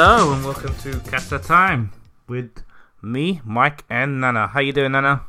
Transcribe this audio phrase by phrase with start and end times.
[0.00, 1.90] Hello, and welcome to Casa Time
[2.28, 2.62] with
[3.02, 4.46] me, Mike, and Nana.
[4.46, 5.22] How you doing, Nana?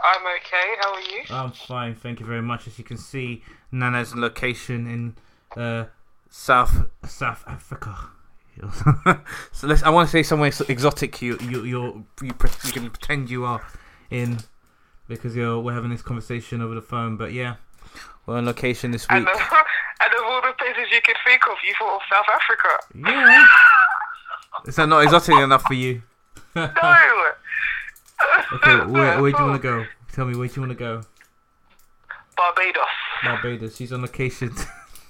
[0.00, 0.74] I'm okay.
[0.80, 1.22] How are you?
[1.28, 2.66] I'm fine, thank you very much.
[2.66, 5.84] As you can see, Nana's location in uh,
[6.30, 7.94] South South Africa.
[9.52, 9.82] so let's.
[9.82, 11.20] I want to say somewhere so exotic.
[11.20, 13.60] You you you you can pretend you are
[14.10, 14.38] in
[15.08, 17.18] because you're we're having this conversation over the phone.
[17.18, 17.56] But yeah,
[18.28, 19.16] we're on location this week.
[19.18, 22.26] And, uh, and of all the places you could think of, you thought of South
[22.32, 23.10] Africa.
[23.10, 23.46] Yeah.
[24.66, 26.02] Is that not exotic enough for you?
[26.54, 26.64] No.
[28.54, 29.84] Okay, where, where do you want to go?
[30.12, 31.02] Tell me, where do you want to go?
[32.36, 32.82] Barbados.
[33.22, 33.76] Barbados.
[33.76, 34.50] She's on location.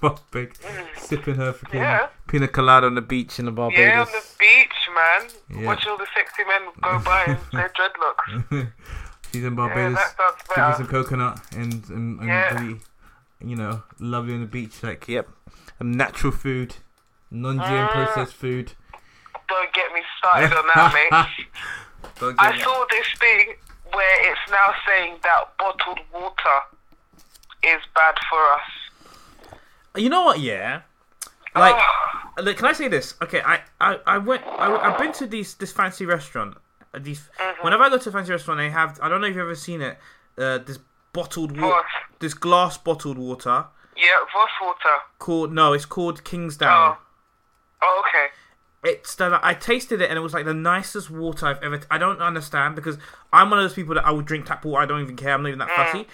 [0.02, 0.58] Barbados.
[0.98, 2.08] Sipping her freaking Yeah.
[2.26, 3.80] pina colada on the beach in the Barbados.
[3.80, 5.30] Yeah, on the beach, man.
[5.62, 5.66] Yeah.
[5.68, 8.72] Watch all the sexy men go by in their dreadlocks.
[9.32, 9.94] She's in Yeah, Barbados.
[9.94, 10.76] that sounds drinking better.
[10.76, 12.74] some coconut and, and, and Yeah.
[13.40, 14.82] Really, you know, lovely on the beach.
[14.82, 15.28] Like, yep.
[15.80, 16.76] Um, natural food,
[17.30, 17.90] non GM Mm.
[17.92, 18.72] processed food.
[19.48, 21.46] Don't get me started on that, mate.
[22.20, 23.54] Don't get I me- saw this thing
[23.92, 26.58] where it's now saying that bottled water
[27.62, 29.60] is bad for us.
[29.96, 30.40] You know what?
[30.40, 30.82] Yeah.
[31.54, 33.14] Like, Oh, look, can I say this?
[33.22, 34.42] Okay, I, I, I went.
[34.46, 36.56] I, I've been to these this fancy restaurant.
[37.00, 37.64] These Mm-hmm.
[37.64, 38.98] whenever I go to a fancy restaurant, they have.
[39.02, 39.98] I don't know if you've ever seen it.
[40.36, 40.78] Uh, this
[41.12, 41.84] bottled water,
[42.18, 43.66] this glass bottled water
[43.98, 45.02] yeah, Voss water.
[45.18, 46.96] called no, it's called Kingsdown.
[46.96, 46.98] Oh.
[47.82, 48.26] Oh, okay.
[48.84, 51.80] It's the, I tasted it and it was like the nicest water I've ever.
[51.90, 52.96] I don't understand because
[53.32, 54.80] I'm one of those people that I would drink tap water.
[54.80, 55.34] I don't even care.
[55.34, 55.76] I'm not even that mm.
[55.76, 56.06] fussy.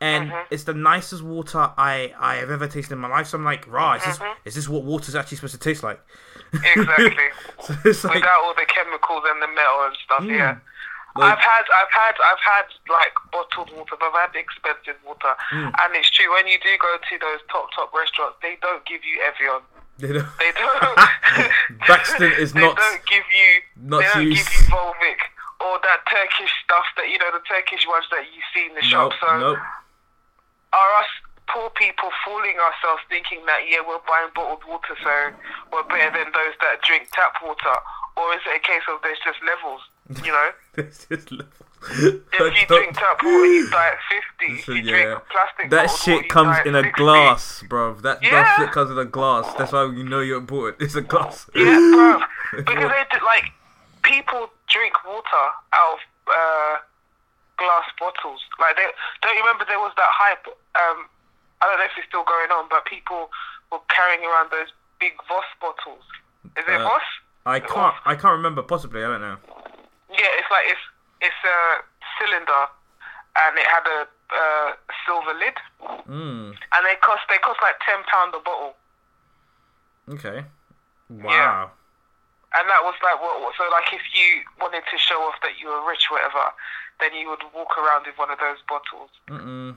[0.00, 0.54] And mm-hmm.
[0.54, 3.26] it's the nicest water I, I have ever tasted in my life.
[3.28, 4.48] So I'm like, rah, is this mm-hmm.
[4.48, 6.00] is this what water's actually supposed to taste like?
[6.52, 7.16] Exactly.
[7.62, 10.54] so it's like, Without all the chemicals and the metal and stuff, yeah.
[10.54, 10.60] Mm.
[11.14, 15.34] Like- I've had, I've had, I've had like bottled water, but I've had expensive water,
[15.52, 15.72] Mm.
[15.80, 19.04] and it's true when you do go to those top top restaurants, they don't give
[19.04, 19.60] you Evian.
[19.98, 20.98] you know, They don't.
[21.86, 23.50] Braxton is they not- don't give you.
[23.76, 24.48] not they don't used.
[24.48, 25.20] give you Volvic
[25.60, 28.82] or that Turkish stuff that you know the Turkish ones that you see in the
[28.82, 29.12] shop.
[29.12, 29.58] nope, So nope.
[30.72, 31.10] are us
[31.46, 35.14] poor people fooling ourselves thinking that yeah we're buying bottled water so
[35.70, 37.76] we're better than those that drink tap water
[38.16, 39.82] or is it a case of there's just levels
[40.24, 41.44] you know It's just level.
[41.90, 43.98] if you drink tap water you die at
[44.40, 45.04] 50 if So, you yeah.
[45.04, 46.96] drink plastic That bottled shit comes in a 60.
[46.96, 47.94] glass, bro.
[48.00, 48.56] That, that Yeah.
[48.56, 49.52] shit comes in a glass.
[49.58, 50.80] That's why you know you're important.
[50.84, 51.50] It's a glass.
[51.54, 52.20] yeah bro
[52.64, 53.52] because they do, like
[54.02, 55.44] people drink water
[55.76, 55.98] out of
[56.32, 56.74] uh,
[57.58, 58.88] glass bottles like they
[59.20, 61.04] don't you remember there was that hype um
[61.60, 63.28] I don't know if it's still going on but people
[63.70, 66.04] were carrying around those big Voss bottles
[66.56, 67.02] is it Uh, Voss
[67.44, 67.94] I can't.
[68.06, 68.62] I can't remember.
[68.62, 69.02] Possibly.
[69.02, 69.36] I don't know.
[70.12, 70.84] Yeah, it's like it's
[71.20, 71.58] it's a
[72.20, 72.62] cylinder,
[73.36, 74.00] and it had a
[74.32, 74.68] uh,
[75.06, 75.56] silver lid,
[76.08, 76.52] Mm.
[76.56, 78.76] and they cost they cost like ten pound a bottle,
[80.12, 80.44] Okay.
[81.10, 81.70] Wow.
[82.56, 85.68] and that was like what so like if you wanted to show off that you
[85.68, 86.52] were rich, or whatever,
[87.00, 89.10] then you would walk around with one of those bottles.
[89.28, 89.76] Mm-mm.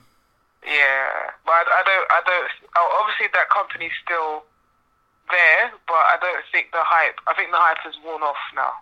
[0.65, 4.43] Yeah, but I, I don't I don't oh, obviously that company's still
[5.29, 7.19] there, but I don't think the hype.
[7.27, 8.73] I think the hype has worn off now.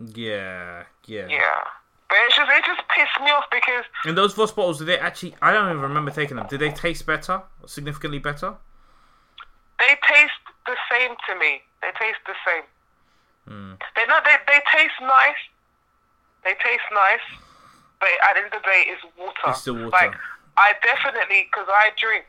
[0.00, 0.84] Yeah.
[1.06, 1.26] Yeah.
[1.28, 1.62] Yeah.
[2.08, 4.98] But it's just it just pissed me off because And those Voss bottles, did they
[4.98, 5.34] actually?
[5.42, 6.46] I don't even remember taking them.
[6.48, 7.42] Did they taste better?
[7.66, 8.54] Significantly better?
[9.78, 11.62] They taste the same to me.
[11.82, 12.64] They taste the same.
[13.48, 13.74] Hmm.
[13.94, 15.42] They not they they taste nice.
[16.44, 17.26] They taste nice,
[17.98, 19.50] but at the end of the day, it's water.
[19.50, 19.90] It's still water.
[19.90, 20.14] Like
[20.56, 22.26] I definitely because I drink.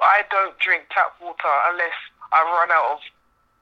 [0.00, 1.96] I don't drink tap water unless
[2.32, 3.00] I run out of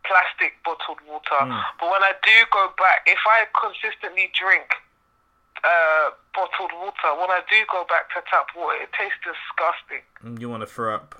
[0.06, 1.40] plastic bottled water.
[1.40, 1.60] Hmm.
[1.80, 4.68] But when I do go back, if I consistently drink
[5.64, 10.04] uh, bottled water, when I do go back to tap water, it tastes disgusting.
[10.24, 11.14] Mm, You want to throw up?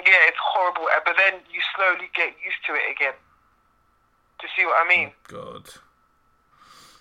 [0.00, 3.14] Yeah, it's horrible, but then you slowly get used to it again.
[4.40, 5.12] Do you see what I mean?
[5.28, 5.68] God.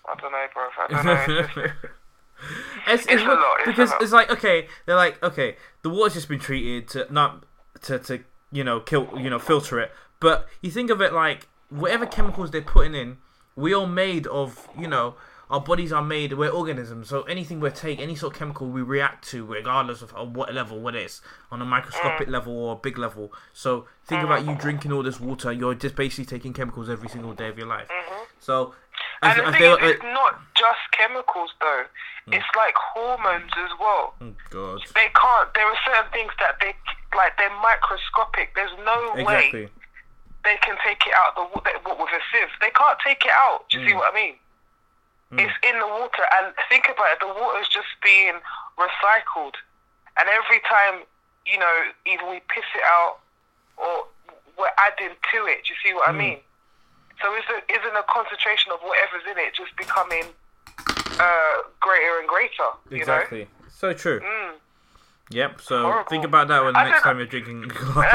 [0.08, 0.68] I don't know, bro.
[0.78, 1.40] I don't know.
[1.40, 1.58] It's just-
[2.88, 4.02] it's, It's what- lot, because lot.
[4.02, 7.44] it's like okay, they're like okay, the water's just been treated to not
[7.84, 8.20] to to
[8.52, 12.52] you know kill you know filter it, but you think of it like whatever chemicals
[12.52, 13.18] they're putting in,
[13.58, 15.16] we all made of you know
[15.52, 18.82] our bodies are made we're organisms, so anything we take, any sort of chemical we
[18.82, 21.22] react to, regardless of, what level, what it is
[21.52, 22.32] on a microscopic Mm.
[22.32, 23.34] level or a big level.
[23.52, 24.62] So think about you mm.
[24.62, 27.90] drinking all this water, you're just basically taking chemicals every single day of your life.
[27.90, 28.24] Mm-hmm.
[28.40, 28.74] So.
[29.22, 31.84] and the thing is, it's not just chemicals, though.
[32.30, 32.36] Mm.
[32.38, 34.14] It's like hormones as well.
[34.22, 34.80] oh God.
[34.96, 35.54] They can't.
[35.54, 36.74] There are certain things that they
[37.18, 37.38] like.
[37.38, 38.56] They're microscopic.
[38.56, 39.66] There's no Exactly.
[39.66, 39.70] way
[40.44, 42.50] they can take it out the wa- they- with a sieve.
[42.62, 43.66] They can't take it out.
[43.70, 43.90] Do you Mm.
[43.90, 44.40] see what I mean?
[45.34, 47.20] It's in the water, and think about it.
[47.22, 48.42] The water is just being
[48.78, 49.56] recycled,
[50.18, 51.06] and every time
[51.46, 53.18] you know, either we piss it out
[53.78, 54.08] or
[54.58, 55.64] we're adding to it.
[55.66, 56.40] Do you see what I mean?
[57.22, 60.26] So isn't isn't a concentration of whatever's in it just becoming
[61.20, 62.70] uh, greater and greater?
[62.90, 63.48] You Exactly.
[63.70, 64.20] So true.
[65.32, 65.62] Yep.
[65.62, 66.10] So Horrible.
[66.10, 68.14] think about that when the I next time you're drinking a glass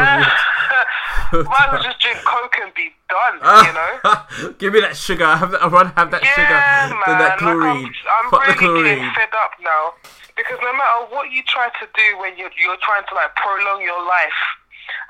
[1.33, 1.49] of water.
[1.51, 3.37] Might as well just drink Coke and be done.
[3.67, 4.53] You know.
[4.59, 5.27] Give me that sugar.
[5.27, 6.91] Have that, I'd rather have that Yeah, sugar man.
[7.07, 7.93] than that like, chlorine.
[8.07, 9.95] I'm, I'm the really getting fed up now
[10.37, 13.81] because no matter what you try to do when you're you're trying to like prolong
[13.83, 14.39] your life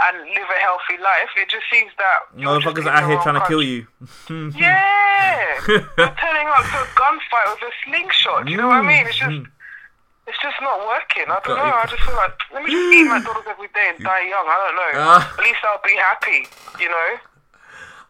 [0.09, 3.63] and live a healthy life, it just seems that Motherfuckers out here trying to kill
[3.63, 3.87] you.
[4.57, 8.47] Yeah, you're turning up to a gunfight with a slingshot.
[8.47, 9.07] Do you know what I mean?
[9.07, 9.31] It's just.
[9.31, 9.43] Hmm.
[10.27, 11.25] It's just not working.
[11.29, 11.67] I don't Mm.
[11.67, 11.75] Know.
[11.75, 14.47] I just feel like let me just eat McDonald's every day and die young.
[14.49, 15.01] I don't know.
[15.03, 15.35] Ah.
[15.39, 16.49] At least I'll be happy.
[16.83, 17.17] You know.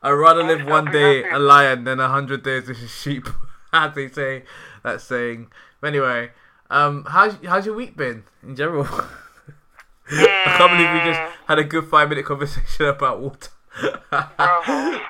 [0.03, 1.35] I'd rather live I'll one day happy.
[1.35, 3.29] a lion than a hundred days as a sheep,
[3.73, 4.45] as they say.
[4.83, 5.49] That saying.
[5.81, 6.31] But anyway,
[6.71, 8.87] um, how's how's your week been in general?
[10.09, 13.51] I can't believe we just had a good five minute conversation about water.
[14.11, 15.01] Bravo.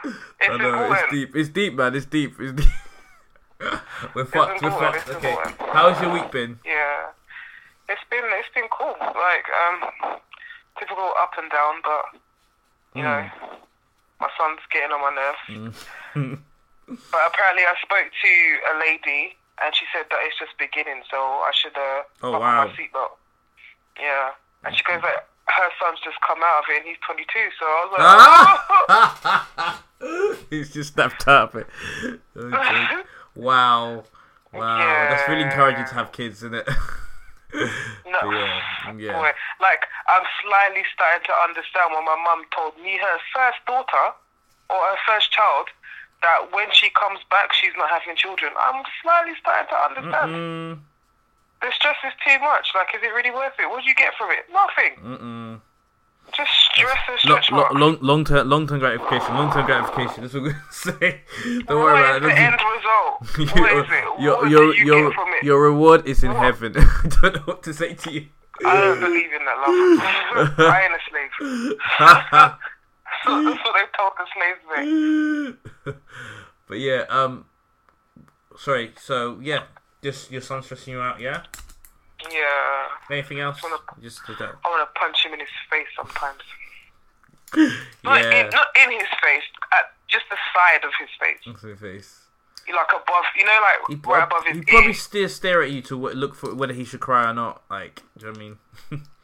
[0.40, 1.36] It's I know it's deep.
[1.36, 1.94] It's deep, man.
[1.94, 2.34] It's deep.
[2.40, 2.68] It's deep.
[4.14, 4.62] we're fucked.
[4.62, 5.08] We're fucked.
[5.10, 5.36] Okay.
[5.72, 6.58] How's your week been?
[6.64, 6.95] Yeah,
[7.88, 8.94] it's been it's been cool.
[9.00, 10.18] Like um,
[10.78, 12.20] typical up and down, but
[12.94, 13.28] you know,
[14.20, 15.76] my son's getting on my nerves.
[17.12, 18.32] but apparently, I spoke to
[18.72, 22.40] a lady, and she said that it's just beginning, so I should uh, Oh, buckle
[22.40, 22.64] wow.
[22.66, 23.16] my seatbelt.
[24.00, 24.30] Yeah,
[24.64, 27.50] and she goes like, her son's just come out of it, and he's 22.
[27.58, 28.02] So I was like,
[28.88, 29.82] Ah!
[30.50, 31.66] He's just snapped of it.
[32.36, 32.86] Okay.
[33.34, 34.04] Wow.
[34.52, 35.08] Wow.
[35.10, 36.68] That's really encouraging to have kids, isn't it?
[38.06, 38.20] no.
[38.30, 38.94] yeah.
[38.96, 39.12] Yeah.
[39.14, 44.06] Boy, like I'm slightly starting to understand when my mum told me her first daughter
[44.70, 45.68] or her first child
[46.22, 48.52] that when she comes back she's not having children.
[48.58, 50.30] I'm slightly starting to understand.
[50.32, 50.78] Mm,
[51.62, 52.72] The stress is too much.
[52.74, 53.68] Like, is it really worth it?
[53.70, 54.44] What do you get from it?
[54.52, 54.92] Nothing.
[55.02, 55.60] mm-mm.
[56.34, 57.74] Just stress and stretch lo- marks.
[57.74, 59.34] long, long term, long term gratification.
[59.34, 60.22] Long term gratification.
[60.22, 61.20] That's what we're gonna say.
[61.66, 62.34] Don't worry about is it.
[62.34, 63.56] the end result?
[63.60, 64.20] What is it?
[64.22, 65.44] your, what your, do you your, get from it?
[65.44, 66.42] your reward is in What?
[66.44, 66.74] heaven.
[66.78, 68.26] I don't know what to say to you.
[68.64, 70.58] I don't believe in that love.
[70.58, 71.78] I ain't a slave.
[71.98, 74.62] That's what they told the slaves
[75.86, 75.94] me.
[76.68, 77.44] but yeah, um,
[78.58, 78.92] sorry.
[79.00, 79.64] So yeah,
[80.02, 81.20] just your son stressing you out.
[81.20, 81.42] Yeah.
[82.30, 82.88] Yeah.
[83.10, 83.58] Anything else?
[83.64, 84.20] I Wanna- Just.
[84.28, 84.32] I
[84.64, 86.42] want to punch him in his face sometimes.
[88.04, 88.44] Not, Yeah.
[88.44, 91.62] in, not in his face, at just the side of his face.
[91.62, 92.20] The face.
[92.68, 95.80] Like above, you know, like He, right above his he probably still stare at you
[95.82, 97.62] to look for whether he should cry or not.
[97.70, 99.02] Like, do you know what I mean?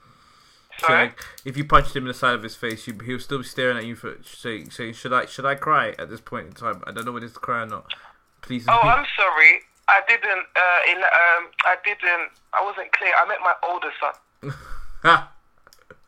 [0.79, 3.39] So, like, if you punched him in the side of his face, you, he'll still
[3.39, 6.47] be staring at you for saying, saying, "Should I, should I cry at this point
[6.49, 6.83] in time?
[6.87, 7.93] I don't know whether to cry or not.
[8.41, 9.61] Please." Oh, I'm sorry.
[9.89, 10.47] I didn't.
[10.57, 12.31] Uh, in, um, I didn't.
[12.53, 13.13] I wasn't clear.
[13.17, 14.53] I met my older son.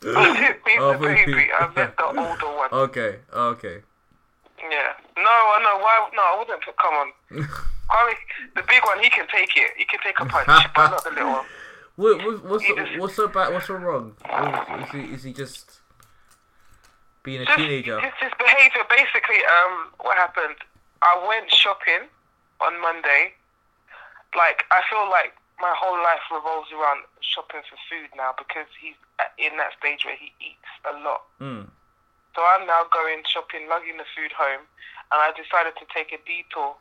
[0.06, 1.48] I Oh, the baby.
[1.58, 2.68] I meant the older one.
[2.72, 3.80] okay, okay.
[4.58, 4.92] Yeah.
[5.16, 5.78] No, I know.
[5.82, 6.08] Why?
[6.14, 6.62] No, I wouldn't.
[6.62, 7.12] put- Come on.
[7.32, 8.14] Kwame,
[8.56, 9.70] the big one, he can take it.
[9.76, 11.44] He can take a punch, but not the little one.
[11.96, 13.52] What, what, what's He so, just- what's so bad?
[13.52, 14.14] What's so wrong?
[14.82, 15.80] Is he, is he just
[17.22, 18.00] being a just, teenager?
[18.00, 18.82] Just his behavior.
[18.90, 20.56] Basically, um, what happened?
[21.02, 22.08] I went shopping
[22.60, 23.34] on Monday.
[24.36, 28.98] Like, I feel like my whole life revolves around shopping for food now because he's
[29.38, 31.22] in that stage where he eats a lot.
[31.40, 31.70] Mm.
[32.34, 34.66] So I'm now going shopping, lugging the food home,
[35.14, 36.74] and I decided to take a detour.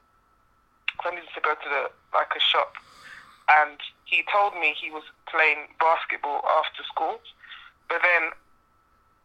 [0.98, 2.78] 'cause I needed to go to the like a shop,
[3.50, 7.20] and he told me he was playing basketball after school,
[7.90, 8.32] but then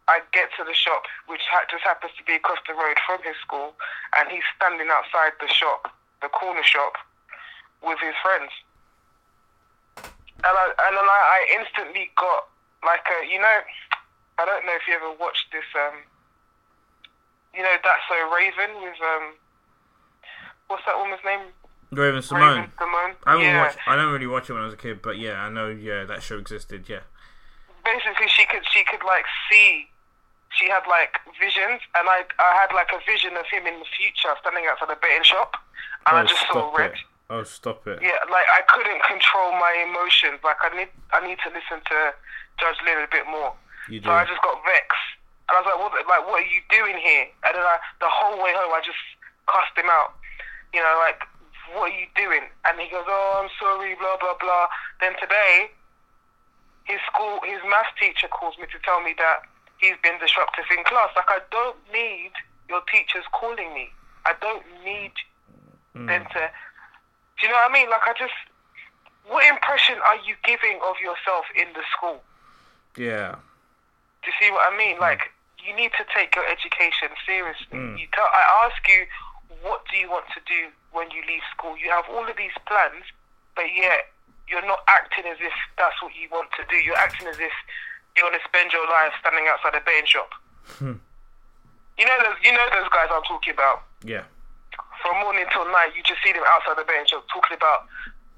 [0.07, 3.21] I get to the shop, which ha- just happens to be across the road from
[3.21, 3.75] his school,
[4.17, 6.97] and he's standing outside the shop, the corner shop,
[7.83, 8.51] with his friends.
[10.39, 12.47] And I and then I, I instantly got
[12.83, 13.59] like a you know,
[14.39, 15.99] I don't know if you ever watched this um,
[17.55, 19.35] you know that's so Raven with um,
[20.67, 21.51] what's that woman's name?
[21.91, 22.69] Raven-Symoné.
[22.69, 23.15] Raven Simone.
[23.25, 23.63] I yeah.
[23.63, 23.79] watched.
[23.87, 25.69] I don't really watch it when I was a kid, but yeah, I know.
[25.69, 26.85] Yeah, that show existed.
[26.87, 27.01] Yeah.
[27.83, 29.89] basically she could she could like see
[30.51, 33.89] she had like visions and I I had like a vision of him in the
[33.97, 35.57] future standing outside a betting shop
[36.07, 36.91] and I oh, just saw red.
[36.91, 36.97] it.
[37.29, 38.01] Oh, stop it.
[38.01, 40.41] Yeah, like I couldn't control my emotions.
[40.43, 41.97] Like I need I need to listen to
[42.57, 43.53] Judge Lynn a bit more.
[43.87, 44.09] You So.
[44.09, 45.07] I just got vexed.
[45.49, 47.29] And I was like, what like what are you doing here?
[47.45, 48.97] And then I the whole way home I just
[49.45, 50.17] cussed him out.
[50.73, 51.21] You know, like,
[51.73, 52.49] what are you doing?
[52.65, 54.65] And he goes, Oh, I'm sorry, blah blah blah.
[54.97, 55.69] Then today
[56.89, 59.45] his school his math teacher calls me to tell me that
[59.77, 61.13] he's been disruptive in class.
[61.13, 62.33] Like I don't need
[62.73, 63.93] your teachers calling me.
[64.25, 65.13] I don't need
[65.97, 66.05] Mm.
[66.05, 66.51] them to
[67.39, 67.89] do you know what I mean?
[67.89, 68.33] Like I just
[69.27, 72.21] what impression are you giving of yourself in the school?
[72.97, 73.35] Yeah.
[74.23, 74.77] Do you see what I Mm.
[74.77, 74.97] mean?
[74.99, 75.31] Like,
[75.63, 77.77] you need to take your education seriously.
[77.77, 77.99] Mm.
[77.99, 79.05] You tell, I ask you
[79.61, 81.77] what do you want to do when you leave school?
[81.77, 83.05] You have all of these plans,
[83.55, 84.09] but yet
[84.47, 86.77] you're not acting as if that's what you want to do.
[86.77, 87.51] You're acting as if
[88.17, 90.29] you want to spend your life standing outside a betting shop.
[90.79, 90.93] Hmm.
[91.97, 92.37] You know those.
[92.41, 93.83] You know those guys I'm talking about.
[94.03, 94.23] Yeah.
[95.09, 97.89] From morning till night, you just see them outside the shop talking about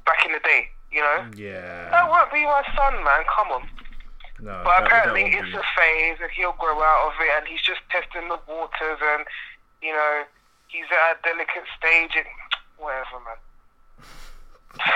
[0.07, 0.71] back in the day.
[0.87, 1.27] You know.
[1.35, 1.91] Yeah.
[1.91, 3.27] That won't be my son, man.
[3.27, 3.67] Come on.
[4.39, 4.63] No.
[4.63, 7.27] But that- that apparently won't it's be- a phase and he'll grow out of it
[7.37, 9.27] and he's just testing the waters and,
[9.81, 10.23] you know,
[10.67, 12.25] he's at a delicate stage and
[12.77, 13.35] whatever, man.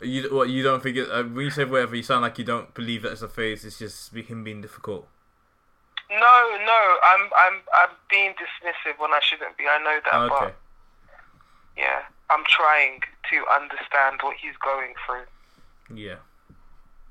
[0.00, 0.48] You what?
[0.48, 1.10] You don't think it?
[1.10, 3.64] Uh, when you say whatever, you sound like you don't believe that it's a phase.
[3.66, 5.06] It's just him being difficult.
[6.14, 9.64] No, no, I'm I'm I'm being dismissive when I shouldn't be.
[9.68, 10.34] I know that, Okay.
[10.46, 10.56] but
[11.76, 15.26] yeah, I'm trying to understand what he's going through.
[15.96, 16.16] Yeah.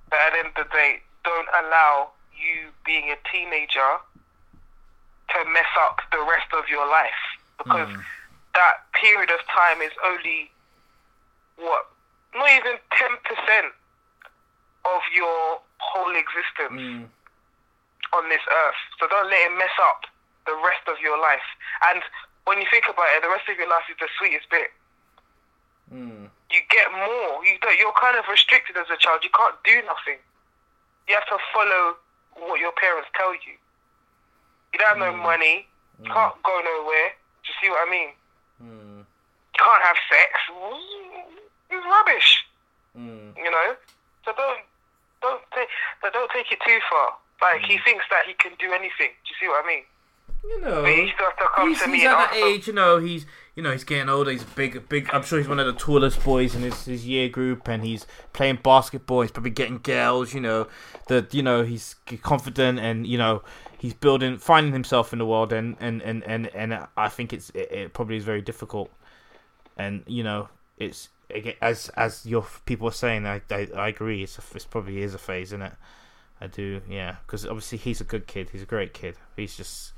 [0.10, 3.98] But at the end of the day, don't allow you being a teenager
[5.29, 7.22] to mess up the rest of your life
[7.57, 8.03] because Mm.
[8.53, 10.51] that period of time is only
[11.57, 11.88] what
[12.36, 13.74] not even ten percent
[14.86, 17.10] of your whole existence Mm.
[18.15, 18.82] On this earth.
[19.00, 20.05] So don't let it mess up
[20.46, 21.46] the rest of your life.
[21.89, 22.01] And
[22.46, 24.70] when you think about it, the rest of your life is the sweetest bit.
[25.91, 26.29] Mm.
[26.51, 27.41] You get more.
[27.46, 29.24] You don't, you're kind of restricted as a child.
[29.24, 30.20] You can't do nothing.
[31.08, 31.98] You have to follow
[32.38, 33.55] what your parents tell you.
[34.72, 35.67] You don't have no money.
[36.01, 37.13] You can't go nowhere.
[37.13, 38.12] Do you see what I mean?
[38.62, 39.05] Mm.
[39.05, 40.32] You can't have sex.
[41.70, 42.46] It's rubbish.
[42.98, 43.34] Mm.
[43.38, 43.75] you know.
[44.25, 44.62] So don't
[45.22, 45.67] don't take
[46.01, 47.17] but don't take it too far.
[47.43, 49.12] Like he thinks that he can do anything.
[49.12, 49.83] Do you see what I mean?
[50.45, 50.81] You know.
[50.81, 53.00] But he still has to come he's, to he's me at that age, you know.
[53.00, 54.31] He's you know he's getting older.
[54.31, 55.09] He's big, big.
[55.13, 58.07] I'm sure he's one of the tallest boys in his, his year group, and he's
[58.31, 59.21] playing basketball.
[59.21, 60.33] He's probably getting girls.
[60.33, 60.67] You know,
[61.07, 63.43] that you know he's confident, and you know
[63.77, 67.50] he's building, finding himself in the world, and and and and, and I think it's
[67.50, 68.89] it, it probably is very difficult,
[69.77, 70.47] and you know
[70.77, 73.25] it's again, as as your people are saying.
[73.27, 74.23] I I, I agree.
[74.23, 75.73] It's a, it's probably is a phase, isn't it?
[76.42, 78.50] I do, yeah, because obviously he's a good kid.
[78.52, 79.16] He's a great kid.
[79.36, 79.94] He's just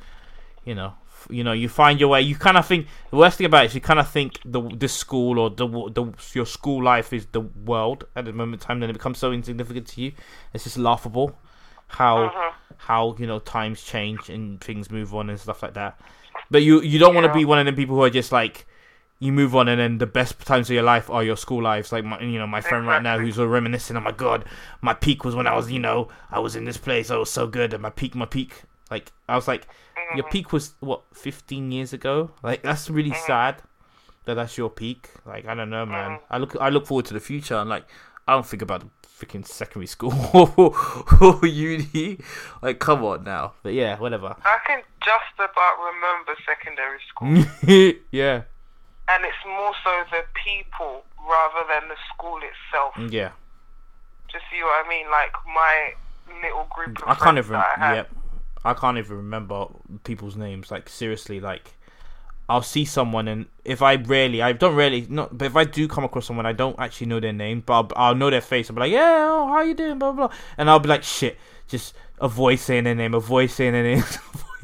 [0.63, 2.21] you know, f- you know, you find your way.
[2.21, 4.61] You kind of think the worst thing about it is you kind of think the
[4.75, 8.67] this school or the the your school life is the world at the moment in
[8.67, 8.79] time.
[8.79, 10.11] Then it becomes so insignificant to you.
[10.53, 11.37] It's just laughable
[11.87, 12.53] how Mhm.
[12.77, 15.99] how you know times change and things move on and stuff like that.
[16.51, 18.65] But you you don't want to be one of them people who are just like
[19.19, 21.91] you move on and then the best times of your life are your school lives.
[21.91, 23.95] Like my you know my friend right now who's all reminiscing.
[23.95, 24.45] Oh my god,
[24.81, 27.09] my peak was when I was you know I was in this place.
[27.09, 27.73] I was so good.
[27.73, 28.63] And my peak, my peak.
[28.91, 29.67] Like I was like
[30.15, 33.55] your peak was what 15 years ago like that's really sad
[34.25, 37.13] that that's your peak like i don't know man i look i look forward to
[37.13, 37.85] the future and like
[38.27, 38.83] i don't think about
[39.17, 40.13] freaking secondary school
[41.21, 42.19] or uni
[42.61, 47.95] like come on now but yeah whatever I can just about remember secondary school.
[48.11, 48.41] yeah
[49.07, 52.93] and it's more so the people rather than the school itself.
[53.11, 53.31] yeah
[54.31, 55.09] Do you see what I mean?
[55.09, 55.93] Like my
[56.41, 58.09] little group of i can't even I yep
[58.63, 59.67] i can't even remember
[60.03, 61.75] people's names like seriously like
[62.47, 65.87] I'll see someone and if I rarely, I don't really, not, but if I do
[65.87, 68.69] come across someone, I don't actually know their name, but I'll, I'll know their face.
[68.69, 70.37] I'll be like, yeah, oh, how you doing, blah, blah, blah.
[70.55, 74.03] And I'll be like, shit, just avoid saying their name, avoid saying their name.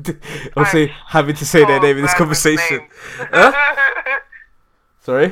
[0.55, 2.88] I'm having to say their name in this conversation.
[3.17, 3.51] Huh?
[5.01, 5.25] Sorry?
[5.25, 5.31] I'm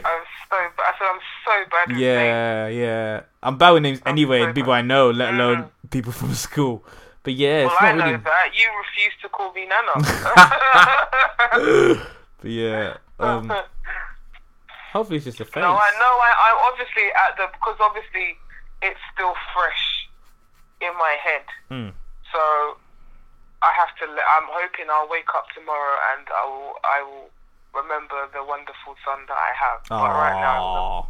[0.50, 0.80] so bad.
[0.80, 2.02] I said I'm so bad with names.
[2.02, 3.22] Yeah, yeah.
[3.44, 5.70] I'm bad with names anyway, so and people I know, let alone Mm.
[5.92, 6.84] people from school.
[7.24, 8.18] But yeah, Well, it's I know really.
[8.18, 8.52] that.
[8.56, 9.94] You refuse to call me Nana.
[12.42, 13.52] But yeah, um,
[14.94, 15.62] hopefully it's just a phase.
[15.62, 16.14] no, I know.
[16.24, 18.38] I, I'm obviously at the because obviously
[18.82, 20.08] it's still fresh
[20.80, 21.44] in my head.
[21.68, 21.90] Hmm.
[22.32, 22.40] So
[23.62, 24.06] I have to.
[24.08, 26.74] I'm hoping I'll wake up tomorrow and I will.
[26.86, 27.30] I will
[27.74, 29.80] remember the wonderful son that I have.
[29.90, 31.08] But right now,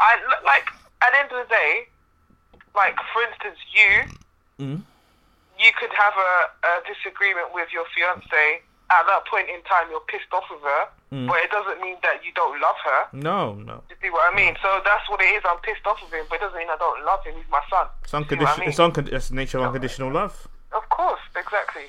[0.00, 0.66] I like
[1.02, 1.88] at the end of the day,
[2.74, 4.04] like for instance, you
[4.60, 4.82] Mm.
[5.58, 6.32] you could have a,
[6.68, 8.60] a disagreement with your fiance.
[8.90, 10.82] At that point in time, you're pissed off with her,
[11.12, 11.28] Mm.
[11.28, 13.00] but it doesn't mean that you don't love her.
[13.12, 13.82] No, no.
[13.88, 14.56] You see what I mean?
[14.60, 15.42] So that's what it is.
[15.48, 17.34] I'm pissed off with him, but it doesn't mean I don't love him.
[17.36, 17.86] He's my son.
[18.02, 18.58] It's what I unconditional.
[18.60, 18.68] mean?
[18.68, 20.46] It's uncon- It's nature of unconditional love.
[20.72, 21.86] Of course, exactly.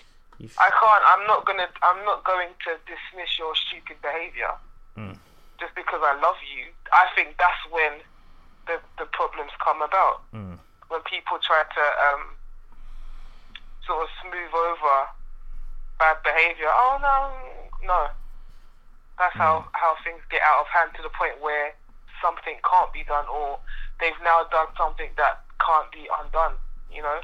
[0.60, 1.04] I can't.
[1.06, 1.68] I'm not gonna.
[1.84, 4.52] I'm not going to dismiss your stupid behaviour
[4.98, 5.16] Mm.
[5.60, 6.68] just because I love you.
[6.92, 8.02] I think that's when
[8.68, 10.22] the the problems come about.
[10.34, 10.58] Mm.
[10.90, 12.24] When people try to um,
[13.88, 14.96] sort of smooth over
[16.00, 16.68] bad behaviour.
[16.68, 17.18] Oh no,
[17.88, 18.10] no.
[19.18, 21.74] That's how how things get out of hand to the point where
[22.22, 23.60] something can't be done, or
[24.00, 26.54] they've now done something that can't be undone.
[26.92, 27.20] You know.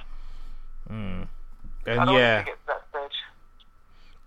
[0.89, 1.27] Mm.
[1.87, 3.17] I And yeah, want to get to that stage.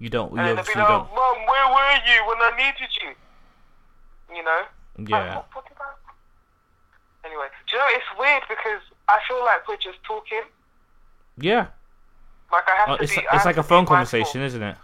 [0.01, 0.33] You don't.
[0.33, 1.07] You And they'll be like, don't.
[1.15, 3.11] Mom, where were you when I needed you?
[4.35, 4.63] You know?
[4.99, 5.37] Like, Yeah.
[5.37, 5.65] what- what
[7.23, 10.43] Anyway, do you know it's weird because I feel like we're just talking.
[11.37, 11.67] Yeah.
[12.51, 13.23] Like I have Oh, to it's be.
[13.33, 13.97] It's like a phone mindful.
[13.97, 14.77] conversation, isn't it?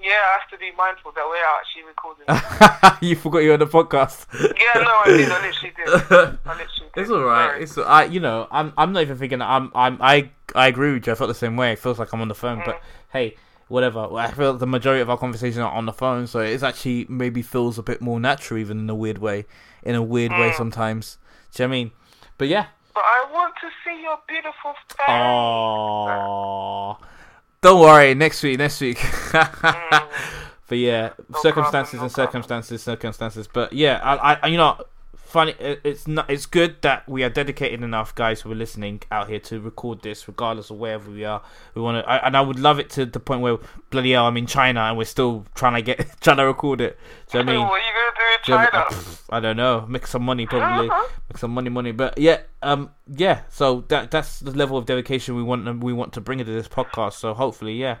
[0.00, 3.08] Yeah, I have to be mindful that we're actually recording.
[3.08, 4.26] you forgot you're on the podcast.
[4.34, 5.30] yeah, no, I did.
[5.30, 5.88] I literally did.
[5.88, 5.92] I
[6.58, 7.00] literally did.
[7.00, 7.62] It's all right.
[7.62, 9.40] It's I, you know, I'm I'm not even thinking.
[9.40, 11.12] I'm I'm I I agree with you.
[11.12, 11.72] I felt the same way.
[11.72, 12.80] It feels like I'm on the phone, but mm.
[13.12, 13.36] hey,
[13.68, 14.08] whatever.
[14.14, 17.42] I feel the majority of our conversations are on the phone, so it's actually maybe
[17.42, 19.46] feels a bit more natural, even in a weird way.
[19.82, 20.56] In a weird way, mm.
[20.56, 21.18] sometimes.
[21.52, 21.90] Do you know what I mean?
[22.38, 22.66] But yeah.
[22.94, 25.06] But I want to see your beautiful face.
[25.08, 26.98] Oh.
[27.60, 28.14] Don't worry.
[28.14, 28.58] Next week.
[28.58, 28.98] Next week.
[29.34, 30.08] Mm.
[30.68, 33.46] but yeah, circumstances problem, no and circumstances, circumstances.
[33.46, 34.80] But yeah, I, I, you know,
[35.34, 35.54] funny.
[35.58, 36.30] It's not.
[36.30, 40.00] It's good that we are dedicated enough, guys, who are listening out here to record
[40.02, 41.42] this, regardless of wherever we are.
[41.74, 43.58] We want to, and I would love it to the point where
[43.90, 46.98] bloody hell, I'm in China and we're still trying to get, trying to record it.
[47.30, 47.68] Do you know what I mean?
[47.68, 49.16] what are you gonna do in Do you know- China?
[49.30, 49.86] I don't know.
[49.88, 50.88] Make some money, probably.
[51.28, 51.90] Make some money, money.
[51.92, 53.40] But yeah, um, yeah.
[53.50, 55.82] So that that's the level of dedication we want.
[55.82, 57.14] We want to bring into this podcast.
[57.14, 57.98] So hopefully, yeah,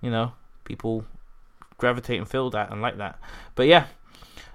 [0.00, 0.32] you know,
[0.64, 1.04] people
[1.76, 3.18] gravitate and feel that and like that.
[3.54, 3.86] But yeah,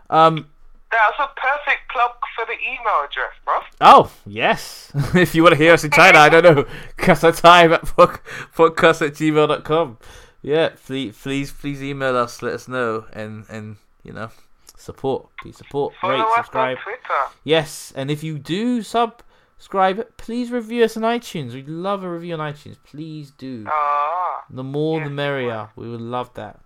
[0.09, 0.47] um,
[0.91, 3.59] That's a perfect plug for the email address, bro.
[3.81, 4.91] oh yes.
[5.15, 6.65] if you want to hear us in China, I don't know,
[6.97, 8.19] Casa time at pod-
[8.55, 9.97] podcast at gmail.com.
[10.41, 12.41] Yeah, please, please, please email us.
[12.41, 14.29] Let us know and and you know,
[14.77, 15.27] support.
[15.41, 16.77] Please support, Follow rate, us subscribe.
[16.77, 17.21] on Twitter.
[17.43, 21.53] Yes, and if you do subscribe, please review us on iTunes.
[21.53, 22.77] We'd love a review on iTunes.
[22.83, 23.65] Please do.
[23.67, 25.69] Ah, The more yes, the merrier.
[25.75, 26.59] We would love that.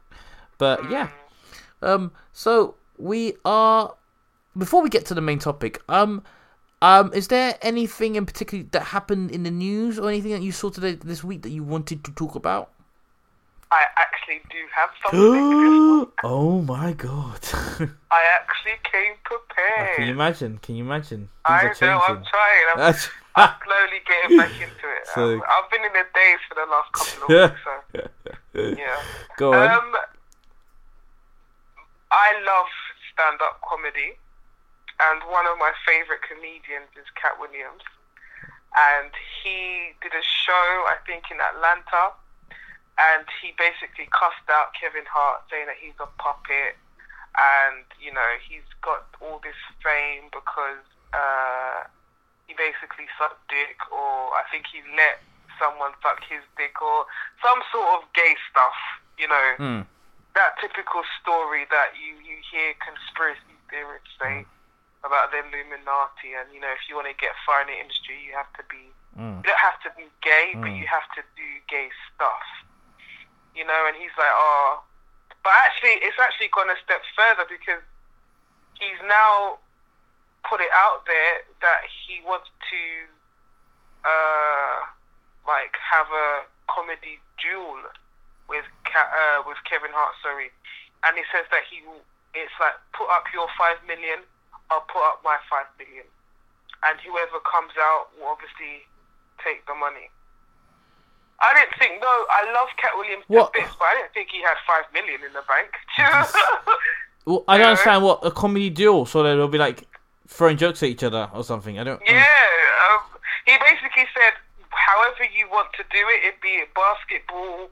[0.58, 1.10] But yeah.
[1.82, 3.96] Um so we are
[4.58, 6.24] before we get to the main topic, um
[6.82, 10.52] um is there anything in particular that happened in the news or anything that you
[10.52, 12.70] saw today this week that you wanted to talk about?
[13.72, 16.12] I actually do have something.
[16.24, 17.40] oh my god.
[18.12, 19.96] I actually came prepared.
[19.96, 20.60] Can you imagine?
[20.60, 21.30] Can you imagine?
[21.46, 22.66] I Things are know, I'm trying.
[22.76, 22.96] I'm,
[23.36, 25.08] I'm slowly getting back into it.
[25.16, 28.98] So- um, I've been in the days for the last couple of weeks, so yeah.
[29.38, 29.70] Go on.
[29.72, 29.96] Um,
[32.12, 32.70] I love
[33.12, 34.18] stand-up comedy,
[35.00, 37.84] and one of my favorite comedians is Katt Williams,
[38.74, 39.10] and
[39.42, 42.14] he did a show I think in Atlanta,
[42.98, 46.78] and he basically cussed out Kevin Hart, saying that he's a puppet,
[47.34, 51.90] and you know he's got all this fame because uh,
[52.46, 55.22] he basically sucked dick, or I think he let
[55.58, 57.10] someone suck his dick, or
[57.42, 58.78] some sort of gay stuff,
[59.18, 59.48] you know.
[59.58, 59.82] Hmm.
[60.34, 64.46] that typical story that you, you hear conspiracy theorists say
[65.04, 68.16] about the Illuminati, and you know, if you want to get far in the industry,
[68.24, 69.44] you have to be, Mm.
[69.44, 70.80] you don't have to be gay, but Mm.
[70.80, 72.48] you have to do gay stuff,
[73.54, 73.86] you know.
[73.86, 74.82] And he's like, oh,
[75.44, 77.84] but actually, it's actually gone a step further because
[78.80, 79.60] he's now
[80.50, 82.82] put it out there that he wants to,
[84.08, 84.86] uh,
[85.48, 87.80] like have a comedy duel
[88.48, 90.52] with uh, with Kevin Hart, sorry,
[91.04, 92.02] and he says that he will.
[92.34, 94.26] It's like put up your five million,
[94.74, 96.06] I'll put up my five million,
[96.90, 98.90] and whoever comes out will obviously
[99.46, 100.10] take the money.
[101.42, 102.02] I didn't think.
[102.02, 103.54] No, I love Katt Williams to What?
[103.54, 105.70] bits, but I didn't think he had five million in the bank.
[107.26, 107.70] Well, I don't Yeah.
[107.72, 109.06] understand what a comedy duel.
[109.06, 109.88] So they'll be like
[110.28, 111.80] throwing jokes at each other or something.
[111.80, 112.02] I don't.
[112.06, 112.20] yeah,
[112.92, 113.00] um,
[113.46, 114.34] he basically said,
[114.72, 117.70] however you want to do it, it be it basketball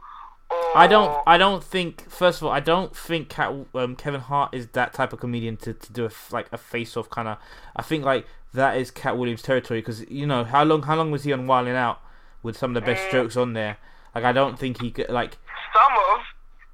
[0.76, 1.22] I don't.
[1.28, 2.10] I don't think.
[2.10, 5.58] First of all, I don't think Katt, um, Kevin Hart is that type of comedian
[5.58, 7.38] to, to do a like a face off kind of.
[7.76, 11.12] I think like that is Katt Williams' territory because you know how long how long
[11.12, 12.00] was he on Wild 'N Out
[12.44, 13.12] with some of the best Mm.
[13.12, 13.78] jokes on there.
[14.16, 15.38] Like I don't think he could like
[15.74, 16.22] some of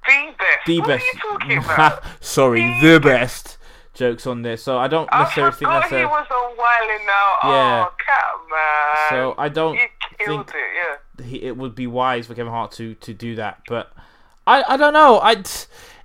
[0.06, 0.66] the best.
[0.66, 1.04] the what best.
[1.04, 2.02] are you talking about?
[2.20, 3.58] Sorry, the best
[3.94, 4.56] jokes on there.
[4.56, 6.06] So I don't I necessarily think forgot that's he a.
[6.08, 7.38] was on Wild 'N Out.
[7.44, 7.86] Yeah.
[7.88, 9.08] Oh, cat man.
[9.10, 9.86] So I don't He
[10.24, 10.70] killed think it.
[10.76, 10.96] Yeah.
[11.22, 13.60] He, it would be wise for Kevin Hart to to do that.
[13.68, 13.92] But
[14.46, 15.20] I I don't know.
[15.20, 15.42] I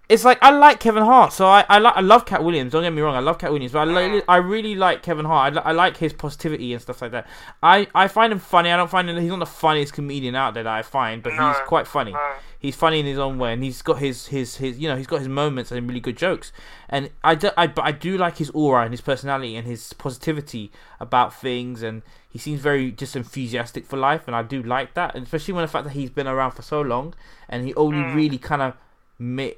[0.09, 2.73] it's like I like Kevin Hart, so I I, like, I love Katt Williams.
[2.73, 5.57] Don't get me wrong, I love Katt Williams, but I I really like Kevin Hart.
[5.57, 7.25] I, I like his positivity and stuff like that.
[7.61, 8.69] I I find him funny.
[8.69, 11.31] I don't find him he's not the funniest comedian out there that I find, but
[11.33, 12.13] he's quite funny.
[12.59, 15.07] He's funny in his own way, and he's got his his his you know he's
[15.07, 16.51] got his moments and really good jokes.
[16.89, 19.93] And I do, I but I do like his aura and his personality and his
[19.93, 24.95] positivity about things, and he seems very just enthusiastic for life, and I do like
[24.95, 27.13] that, and especially when the fact that he's been around for so long,
[27.47, 28.73] and he only really kind of
[29.19, 29.49] ma-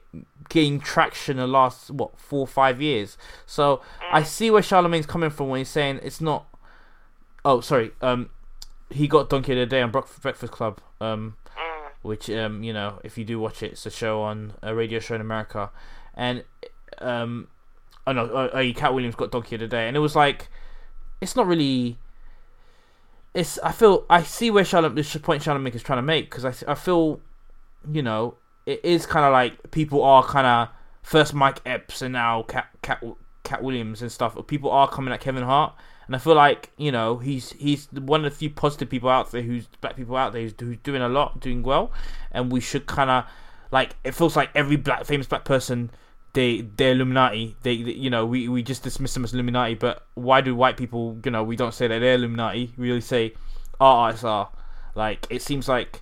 [0.49, 3.17] gained traction the last what four or five years.
[3.45, 6.47] So I see where Charlamagne's coming from when he's saying it's not.
[7.45, 7.91] Oh, sorry.
[8.01, 8.29] Um,
[8.89, 10.81] he got Donkey of the Day on Breakfast Club.
[10.99, 11.37] Um,
[12.01, 14.99] which um you know if you do watch it, it's a show on a radio
[14.99, 15.71] show in America,
[16.13, 16.43] and
[16.99, 17.47] um
[18.05, 20.49] oh no, uh, uh, Katt Williams got donkey of the day, and it was like
[21.21, 21.97] it's not really.
[23.35, 26.45] It's I feel I see where Charlotte the point Charlotte is trying to make because
[26.45, 27.19] I I feel,
[27.91, 30.69] you know, it is kind of like people are kind of
[31.03, 33.03] first Mike Epps and now Katt Katt
[33.43, 34.35] Katt Williams and stuff.
[34.47, 35.73] People are coming at Kevin Hart,
[36.07, 39.31] and I feel like you know he's he's one of the few positive people out
[39.31, 41.91] there who's black people out there who's, who's doing a lot, doing well,
[42.31, 43.25] and we should kind of
[43.69, 45.91] like it feels like every black famous black person
[46.35, 47.55] they they're Illuminati.
[47.63, 50.77] They, they, you know we, we just dismiss them as Illuminati, but why do white
[50.77, 52.73] people you know we don't say that they're Illuminati?
[52.77, 53.33] We really say
[53.79, 54.49] our artists are.
[54.93, 56.01] Like it seems like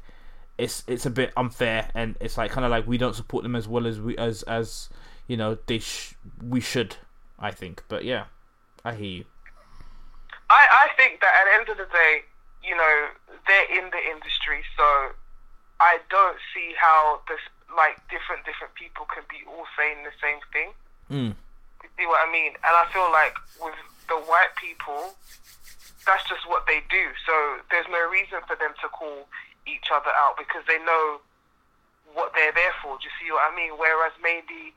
[0.58, 3.56] it's it's a bit unfair, and it's like kind of like we don't support them
[3.56, 4.90] as well as we as as
[5.28, 6.98] you know they sh- we should.
[7.40, 8.26] I think, but yeah,
[8.86, 9.26] I hear you.
[10.50, 12.22] I I think that at the end of the day,
[12.64, 13.08] you know,
[13.48, 14.84] they're in the industry, so
[15.80, 17.40] I don't see how this
[17.76, 20.70] like different different people can be all saying the same thing.
[21.10, 21.32] Mm.
[21.84, 22.56] You see what I mean?
[22.64, 23.76] And I feel like with
[24.08, 25.14] the white people,
[26.06, 27.04] that's just what they do.
[27.28, 27.34] So
[27.72, 29.28] there's no reason for them to call
[29.68, 31.20] each other out because they know
[32.12, 33.00] what they're there for.
[33.00, 33.76] Do you see what I mean?
[33.80, 34.76] Whereas maybe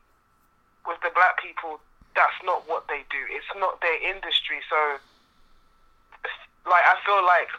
[0.86, 1.82] with the black people,
[2.14, 3.20] that's not what they do.
[3.28, 4.62] It's not their industry.
[4.70, 4.78] So,
[6.64, 7.50] like, I feel like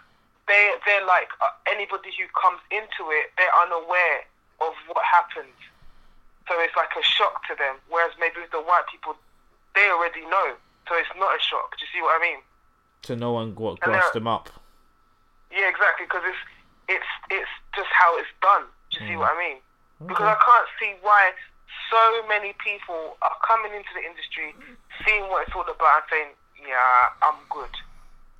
[0.47, 4.25] they they're like uh, anybody who comes into it, they're unaware
[4.61, 5.55] of what happens.
[6.47, 7.75] So it's like a shock to them.
[7.89, 9.15] Whereas maybe with the white people,
[9.75, 10.55] they already know.
[10.87, 11.75] So it's not a shock.
[11.75, 12.39] Do you see what I mean?
[13.11, 14.49] To no one what grassed them up.
[15.51, 16.07] Yeah, exactly.
[16.07, 16.43] Because it's
[16.87, 18.65] it's it's just how it's done.
[18.91, 19.09] Do you mm.
[19.11, 19.59] see what I mean?
[20.01, 20.07] Okay.
[20.07, 21.35] Because I can't see why
[21.91, 24.55] so many people are coming into the industry,
[25.03, 26.31] seeing what it's all about, and saying,
[26.63, 27.75] "Yeah, I'm good."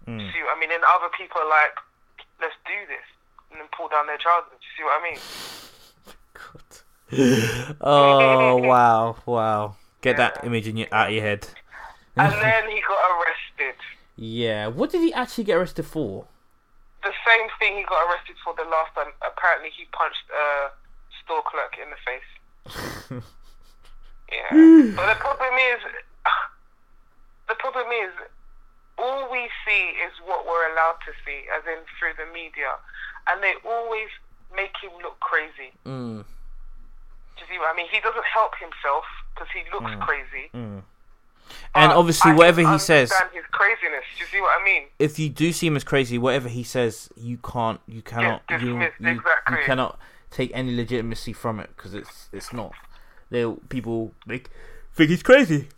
[0.08, 0.24] Mm.
[0.32, 0.72] See what I mean?
[0.72, 1.76] And other people are like,
[2.40, 3.04] "Let's do this,"
[3.52, 4.56] and then pull down their trousers.
[4.56, 5.20] Do you see what I mean?
[7.82, 9.76] Oh wow, wow!
[10.02, 11.48] Get that image in your, out of your head.
[12.16, 13.80] and then he got arrested.
[14.16, 16.26] Yeah, what did he actually get arrested for?
[17.04, 19.14] The same thing he got arrested for the last time.
[19.22, 20.72] Apparently, he punched a
[21.24, 22.30] store clerk in the face.
[24.32, 25.80] yeah, but the problem is,
[27.48, 28.12] the problem is,
[28.98, 32.74] all we see is what we're allowed to see, as in through the media,
[33.30, 34.10] and they always
[34.56, 35.72] make him look crazy.
[35.86, 36.24] Mm.
[36.24, 37.88] Do you see what I mean?
[37.92, 40.02] He doesn't help himself because he looks mm.
[40.02, 40.50] crazy.
[40.54, 40.84] Mm.
[41.76, 44.04] And obviously, whatever he says, his craziness.
[44.16, 44.84] Do you see what I mean?
[45.00, 48.58] If you do see him as crazy, whatever he says, you can't, you cannot, you,
[48.58, 49.58] you, exactly.
[49.58, 50.00] you cannot
[50.32, 52.74] take any legitimacy from it because it's it's not.
[53.30, 54.50] They people make
[54.94, 55.70] think he's crazy.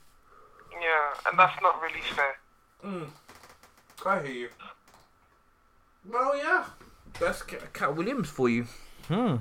[0.71, 2.38] Yeah, and that's not really fair.
[2.84, 3.10] Mm.
[4.05, 4.49] I hear you.
[6.10, 6.65] Well, yeah,
[7.19, 8.65] that's Katt Williams for you.
[9.08, 9.38] Hmm.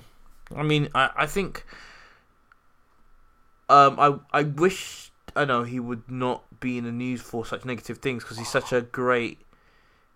[0.55, 1.65] I mean, I I think
[3.69, 7.65] um, I I wish I know he would not be in the news for such
[7.65, 9.43] negative things because he's such a great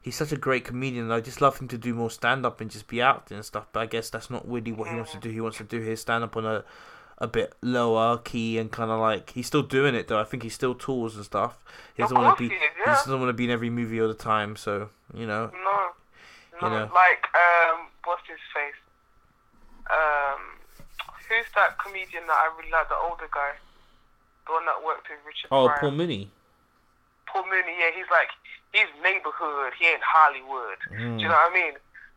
[0.01, 1.11] he's such a great comedian.
[1.11, 3.45] I just love him to do more stand up and just be out there and
[3.45, 3.67] stuff.
[3.73, 5.31] But I guess that's not really what he wants to do.
[5.31, 6.65] He wants to do his stand up on a
[7.19, 10.19] a bit lower key and kind of like he's still doing it though.
[10.19, 11.63] I think he still tours and stuff.
[11.95, 12.49] He doesn't want to be.
[12.49, 12.69] He, yeah.
[12.85, 14.57] he doesn't want to be in every movie all the time.
[14.57, 15.51] So you know.
[15.53, 15.89] No.
[16.63, 16.91] You know.
[16.95, 18.79] Like um, what's his face?
[19.91, 20.63] Um
[21.33, 22.89] who's that comedian that I really like?
[22.89, 23.57] The older guy,
[24.47, 25.49] the one that worked with Richard.
[25.51, 25.81] Oh, Pryor.
[25.81, 26.31] Paul Mooney.
[27.27, 28.29] Paul Mooney, yeah, he's like
[28.73, 29.73] he's neighborhood.
[29.79, 30.79] He ain't Hollywood.
[30.93, 31.17] Mm.
[31.19, 31.75] Do you know what I mean?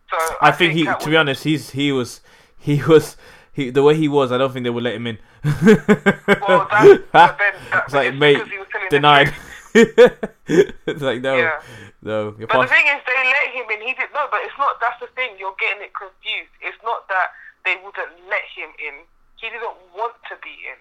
[0.10, 2.21] So I, I think, think, he, to be honest, he's he was
[2.58, 3.17] he was
[3.53, 4.31] he the way he was.
[4.31, 5.17] I don't think they would let him in.
[5.43, 8.41] well, that, then, that, it's like mate
[8.89, 9.34] denied.
[9.76, 11.60] It's like no, yeah.
[12.02, 12.32] no.
[12.32, 13.84] but the thing is, they let him in.
[13.84, 14.80] He did no, but it's not.
[14.80, 15.36] That's the thing.
[15.36, 16.56] You're getting it confused.
[16.64, 17.36] It's not that
[17.68, 19.04] they wouldn't let him in.
[19.36, 20.80] He didn't want to be in.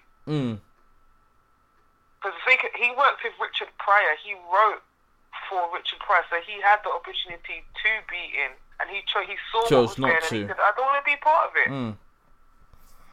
[2.23, 2.71] Because mm.
[2.79, 4.15] he worked with Richard Pryor.
[4.23, 4.79] He wrote
[5.51, 9.35] for Richard Pryor, so he had the opportunity to be in, and he cho- he
[9.51, 11.51] saw Chose what was not there, and he said, "I don't want to be part
[11.51, 11.99] of it." Mm.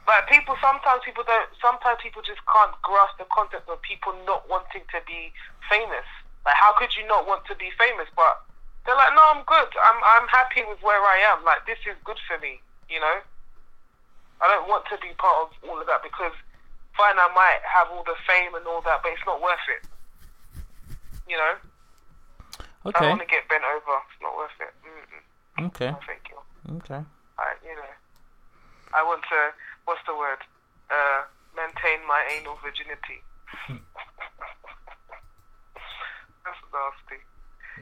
[0.04, 1.46] But people sometimes people don't.
[1.62, 5.30] Sometimes people just can't grasp the concept of people not wanting to be
[5.70, 6.06] famous.
[6.42, 8.10] Like, how could you not want to be famous?
[8.18, 8.42] But
[8.82, 9.70] they're like, no, I'm good.
[9.78, 11.46] I'm I'm happy with where I am.
[11.46, 12.58] Like, this is good for me.
[12.90, 13.22] You know.
[14.42, 16.34] I don't want to be part of all of that because
[16.98, 19.86] fine, I might have all the fame and all that, but it's not worth it.
[21.30, 21.54] You know.
[22.90, 23.06] Okay.
[23.06, 23.94] I want to get bent over.
[24.10, 24.74] It's not worth it.
[24.82, 25.70] Mm-mm.
[25.70, 25.94] Okay.
[25.94, 26.38] No, thank you.
[26.82, 26.98] Okay.
[27.38, 27.92] I, you know,
[28.90, 29.54] I want to.
[29.84, 30.38] What's the word?
[30.90, 31.24] Uh,
[31.56, 33.22] maintain my anal virginity.
[36.44, 37.20] That's nasty.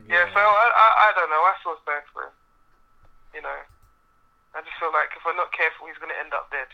[0.07, 0.25] Yeah.
[0.25, 1.43] yeah so I, I, I don't know.
[1.43, 2.33] I feel sorry for.
[3.35, 3.61] You know.
[4.55, 6.67] I just feel like if we're not careful, he's gonna end up dead.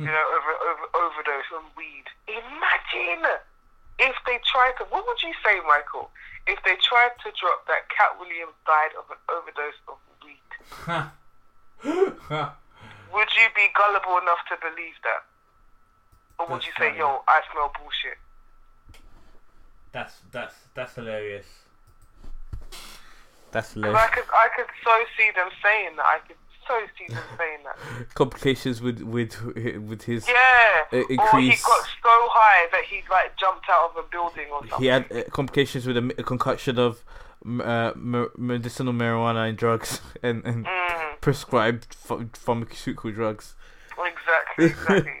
[0.00, 2.08] you know, over over overdose on weed.
[2.26, 3.28] Imagine
[4.00, 4.88] if they tried to.
[4.88, 6.10] What would you say, Michael?
[6.46, 10.48] If they tried to drop that Katt Williams died of an overdose of weed,
[13.12, 15.22] would you be gullible enough to believe that,
[16.38, 16.98] or would That's you say, funny.
[16.98, 18.18] "Yo, I smell bullshit"?
[19.92, 21.46] that's that's that's hilarious.
[23.52, 24.00] That's hilarious.
[24.00, 26.04] I could, I could so see them saying that.
[26.04, 26.36] I could
[26.66, 28.14] so see them saying that.
[28.14, 29.40] Complications with with
[29.88, 30.26] with his.
[30.26, 30.34] Yeah.
[30.92, 34.46] Uh, Or he increase- got so high that he like jumped out of a building
[34.50, 34.80] or something.
[34.80, 37.02] He had uh, complications with a, mi- a concoction of m-
[37.44, 37.92] uh,
[38.36, 43.54] medicinal marijuana and drugs and, and Mm, prescribed ph- pharmaceutical drugs.
[43.98, 44.66] exactly.
[44.66, 45.20] Exactly.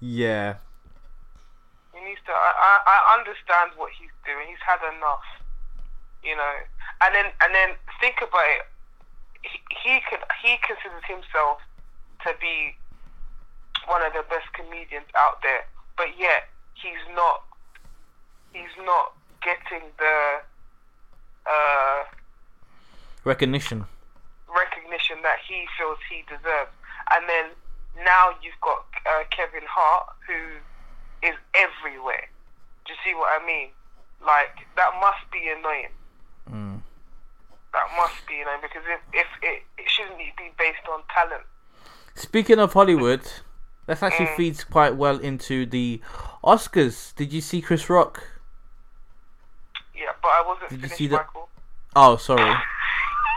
[0.00, 0.56] Yeah.
[1.94, 2.32] he needs to.
[2.32, 4.46] I, I, I understand what he's doing.
[4.48, 5.24] He's had enough.
[6.22, 6.54] You know.
[7.02, 7.70] And then and then
[8.00, 8.64] think about it.
[9.42, 11.58] He, he could he considers himself
[12.26, 12.76] to be
[13.88, 15.64] one of the best comedians out there,
[15.96, 17.44] but yet he's not.
[18.52, 20.40] He's not getting the.
[21.48, 22.02] Uh,
[23.24, 23.84] Recognition.
[24.48, 26.70] recognition that he feels he deserves.
[27.12, 27.46] And then
[28.04, 32.28] now you've got uh, Kevin Hart, who is everywhere.
[32.86, 33.68] Do you see what I mean?
[34.24, 35.92] Like that must be annoying.
[36.50, 36.80] Mm.
[37.72, 41.42] That must be annoying because if, if it, it shouldn't be based on talent.
[42.14, 43.22] Speaking of Hollywood,
[43.86, 44.36] that actually Mm.
[44.36, 46.00] feeds quite well into the
[46.44, 47.14] Oscars.
[47.16, 48.22] Did you see Chris Rock?
[50.26, 51.48] But I wasn't Did you see Michael.
[51.94, 52.52] Oh, sorry.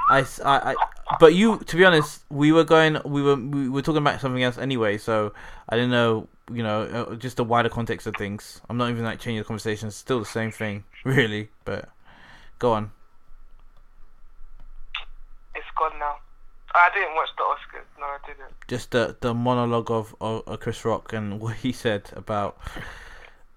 [0.10, 0.76] I, I,
[1.20, 4.42] but you, to be honest, we were going, we were, we were talking about something
[4.42, 4.98] else anyway.
[4.98, 5.32] So
[5.70, 8.60] I didn't know, you know, uh, just the wider context of things.
[8.68, 9.90] I'm not even like changing the conversation.
[9.90, 11.50] It's still the same thing, really.
[11.64, 11.90] But
[12.58, 12.92] go on.
[15.54, 16.16] It's gone now.
[16.74, 18.00] I didn't watch the Oscars.
[18.00, 18.54] No, I didn't.
[18.68, 22.58] Just the the monologue of, of, of Chris Rock and what he said about,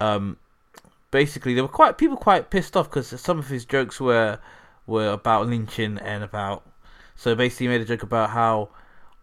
[0.01, 0.37] um,
[1.13, 4.41] basically there were quite people quite pissed off because some of his jokes were
[4.85, 6.67] were about lynching and about.
[7.15, 8.71] So basically, he made a joke about how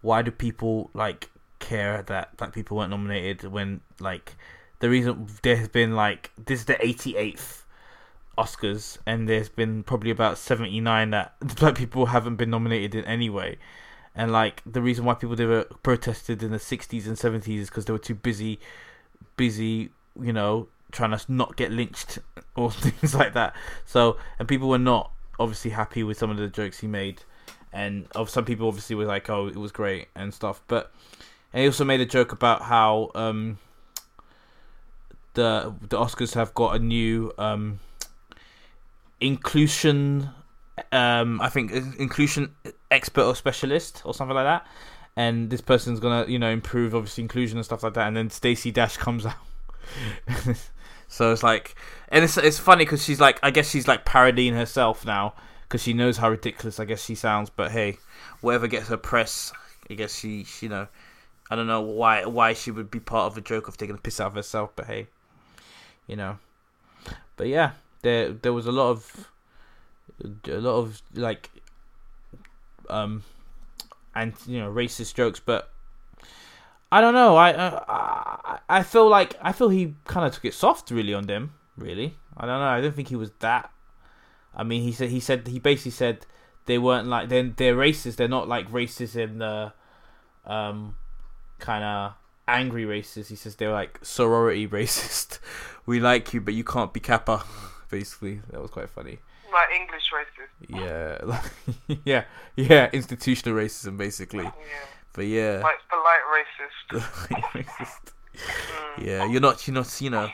[0.00, 4.34] why do people like care that black people weren't nominated when like
[4.78, 7.64] the reason there has been like this is the 88th
[8.38, 13.58] Oscars and there's been probably about 79 that black people haven't been nominated in anyway
[14.14, 17.84] and like the reason why people it protested in the 60s and 70s is because
[17.84, 18.58] they were too busy
[19.36, 22.18] busy you know trying to not get lynched
[22.54, 23.54] or things like that.
[23.86, 27.22] So and people were not obviously happy with some of the jokes he made.
[27.72, 30.62] And of some people obviously were like oh it was great and stuff.
[30.68, 30.92] But
[31.52, 33.58] and he also made a joke about how um
[35.34, 37.80] the the Oscars have got a new um
[39.20, 40.30] inclusion
[40.92, 42.54] um I think inclusion
[42.90, 44.66] expert or specialist or something like that.
[45.16, 48.08] And this person's gonna you know improve obviously inclusion and stuff like that.
[48.08, 49.36] And then Stacey Dash comes out
[51.10, 51.74] so it's like
[52.08, 55.82] and it's it's funny because she's like I guess she's like parodying herself now because
[55.82, 57.98] she knows how ridiculous I guess she sounds but hey
[58.40, 59.52] whatever gets her press
[59.90, 60.86] I guess she, she you know
[61.50, 63.98] I don't know why why she would be part of a joke of taking a
[63.98, 65.08] piss out of herself but hey
[66.06, 66.38] you know.
[67.36, 69.28] But yeah there there was a lot of
[70.46, 71.50] a lot of like
[72.88, 73.24] um
[74.14, 75.70] and you know racist jokes but
[76.92, 77.36] I don't know.
[77.36, 81.12] I I I- I feel like I feel he kind of took it soft really
[81.14, 82.16] on them really.
[82.36, 82.66] I don't know.
[82.66, 83.70] I don't think he was that
[84.54, 86.26] I mean he said he said he basically said
[86.66, 88.16] they weren't like they're they're racist.
[88.16, 89.72] They're not like racist in the
[90.46, 90.96] um
[91.58, 92.12] kind of
[92.48, 93.28] angry racist.
[93.28, 95.38] He says they're like sorority racist.
[95.86, 97.44] We like you but you can't be kappa
[97.90, 98.40] basically.
[98.50, 99.18] That was quite funny.
[99.52, 100.80] Like English racist.
[100.80, 102.24] yeah, like, yeah,
[102.54, 104.44] yeah, institutional racism basically.
[104.44, 104.52] Yeah.
[105.12, 107.00] But yeah, Like polite racist.
[107.54, 108.12] Racist.
[108.34, 109.04] Mm.
[109.06, 110.30] yeah, you're not, you're not, you know,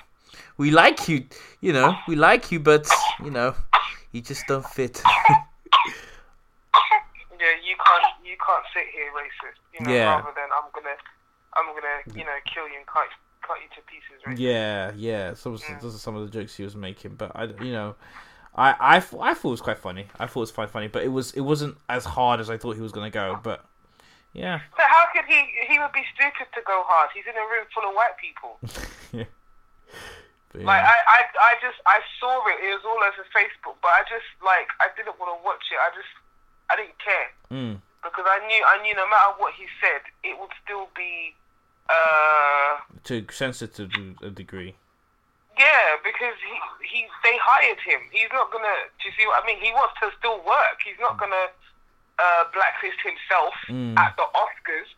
[0.59, 1.27] we like you,
[1.61, 2.87] you know, we like you, but
[3.25, 3.55] you know,
[4.13, 5.03] you just don't fit.
[7.39, 9.61] Yeah, you can't you can't sit here racist.
[9.79, 10.15] You know, Yeah.
[10.17, 10.97] rather than I'm gonna
[11.55, 13.09] I'm gonna, you know, kill you and cut
[13.47, 14.39] cut you to pieces racist.
[14.41, 15.35] yeah, yeah.
[15.35, 15.81] Some of Mm.
[15.83, 17.95] those are some of the jokes he was making, but I, you know,
[18.55, 19.01] I, I, I
[19.35, 20.07] thought it was quite funny.
[20.19, 22.57] I thought it was quite funny, but it was, it wasn't as hard as I
[22.57, 23.39] thought he was gonna go.
[23.43, 23.65] But
[24.37, 27.09] yeah, So how could he he would be stupid to go hard?
[27.17, 28.61] He's in a room full of white people.
[29.17, 29.25] yeah.
[30.53, 30.85] Like.
[30.85, 34.29] I, I I just I saw it, it was all over Facebook, but I just
[34.45, 35.81] like I didn't want to watch it.
[35.81, 36.13] I just
[36.69, 37.29] I didn't care.
[37.49, 37.81] Mm.
[38.05, 41.33] Because I knew I knew no matter what he said, it would still be
[41.89, 43.89] uh to sensitive
[44.21, 44.77] a degree.
[45.57, 48.05] Yeah, because he he they hired him.
[48.13, 48.93] He's not gonna.
[49.01, 49.65] Do you see what I mean?
[49.65, 50.77] He wants to still work.
[50.85, 51.49] He's not gonna
[52.19, 53.99] uh, blacklist himself Mm.
[53.99, 54.89] at the Oscars.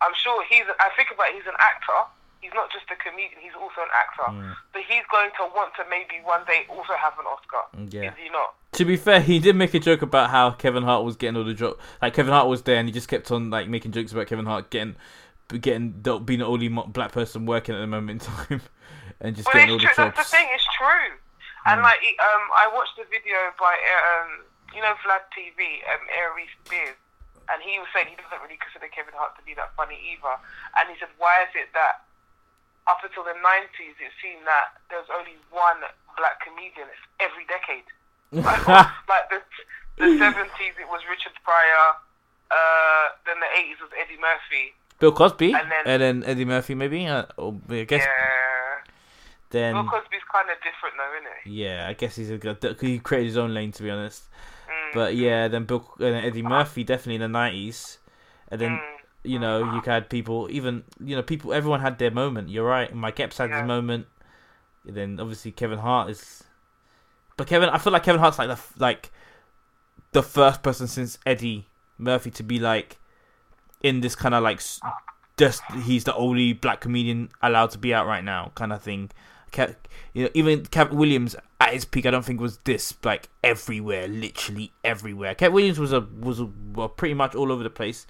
[0.00, 0.64] I'm sure he's.
[0.80, 2.00] I think about it, he's an actor.
[2.40, 3.38] He's not just a comedian.
[3.40, 4.28] He's also an actor.
[4.32, 4.56] Mm.
[4.74, 7.62] So he's going to want to maybe one day also have an Oscar.
[7.96, 8.10] Yeah.
[8.10, 8.54] Is he not?
[8.72, 11.44] To be fair, he did make a joke about how Kevin Hart was getting all
[11.44, 11.78] the joke.
[12.00, 14.46] Like Kevin Hart was there, and he just kept on like making jokes about Kevin
[14.46, 14.96] Hart getting,
[15.60, 18.62] getting the- being the only black person working at the moment in time,
[19.20, 20.12] and just Well, getting all it's the true.
[20.16, 20.48] That's the thing.
[20.52, 21.14] It's true.
[21.64, 21.84] And Mm.
[21.84, 24.42] like, um, I watched a video by um,
[24.74, 26.96] you know, Vlad TV, um, Aries Spears,
[27.52, 30.34] and he was saying he doesn't really consider Kevin Hart to be that funny either.
[30.80, 32.04] And he said, why is it that
[32.90, 35.82] up until the '90s it seemed that there was only one
[36.18, 36.88] black comedian
[37.20, 37.86] every decade?
[38.32, 39.38] like the
[40.00, 41.86] the '70s, it was Richard Pryor.
[42.50, 44.74] Uh, then the '80s was Eddie Murphy.
[44.98, 47.06] Bill Cosby, And and then- then, Eddie Murphy, maybe.
[47.06, 48.92] Uh, or I guess Yeah.
[49.50, 49.74] then.
[49.74, 51.50] Bill Cosby's kind of different though, isn't it?
[51.50, 52.58] Yeah, I guess he's a good.
[52.80, 54.24] He created his own lane, to be honest.
[54.94, 57.98] But yeah, then Bill uh, Eddie Murphy definitely in the nineties,
[58.48, 58.80] and then Mm.
[59.24, 62.48] you know you had people even you know people everyone had their moment.
[62.50, 62.92] You're right.
[62.94, 64.06] Mike Epps had his moment.
[64.84, 66.44] Then obviously Kevin Hart is,
[67.36, 69.12] but Kevin I feel like Kevin Hart's like the like
[70.12, 71.66] the first person since Eddie
[71.98, 72.98] Murphy to be like
[73.82, 74.60] in this kind of like
[75.38, 79.10] just he's the only black comedian allowed to be out right now kind of thing.
[79.52, 79.76] Ke-
[80.14, 84.08] you know, even Kevin Williams at his peak, I don't think was this like everywhere,
[84.08, 85.34] literally everywhere.
[85.34, 88.06] Kevin Williams was a was a, well, pretty much all over the place,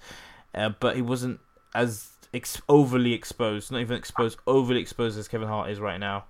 [0.55, 1.39] uh, but he wasn't
[1.75, 6.25] as ex- overly exposed, not even exposed, overly exposed as Kevin Hart is right now.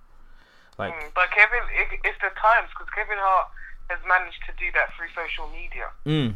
[0.78, 3.48] Like, Mm, But Kevin, it, it's the times because Kevin Hart
[3.90, 5.86] has managed to do that through social media.
[6.04, 6.34] mm,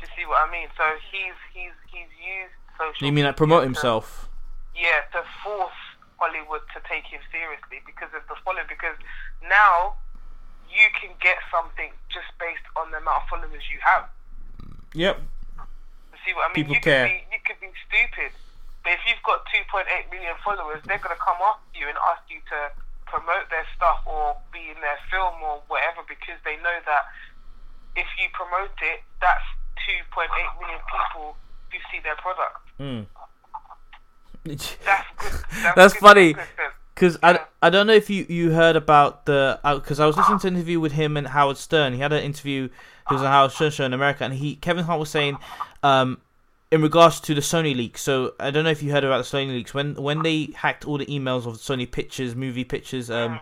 [0.00, 0.68] You see what I mean?
[0.76, 3.06] So he's he's he's used social.
[3.06, 4.28] you mean like promote to- himself?
[4.74, 5.70] Yeah, to force
[6.16, 8.66] Hollywood to take him seriously because of the following.
[8.68, 8.96] Because
[9.44, 9.98] now
[10.70, 14.10] you can get something just based on the amount of followers you have.
[14.94, 15.18] Yep.
[15.18, 16.66] You see what I mean?
[16.66, 17.06] People you care.
[17.06, 18.30] Could be, you could be stupid,
[18.82, 22.38] but if you've got 2.8 million followers, they're gonna come after you and ask you
[22.54, 22.58] to
[23.06, 27.06] promote their stuff or be in their film or whatever because they know that
[27.94, 29.46] if you promote it, that's
[29.86, 30.26] 2.8
[30.58, 31.38] million people
[31.70, 32.58] who see their product.
[32.78, 33.06] Mm.
[34.44, 34.76] That's.
[34.84, 36.36] That's, That's funny.
[36.94, 40.38] Because I, I don't know if you, you heard about the because I was listening
[40.40, 41.94] to an interview with him and Howard Stern.
[41.94, 42.68] He had an interview.
[43.08, 45.38] He was on Howard Stern show in America, and he Kevin Hart was saying,
[45.82, 46.20] um,
[46.70, 48.02] in regards to the Sony leaks.
[48.02, 50.86] So I don't know if you heard about the Sony leaks when when they hacked
[50.86, 53.40] all the emails of Sony pictures, movie pictures, um,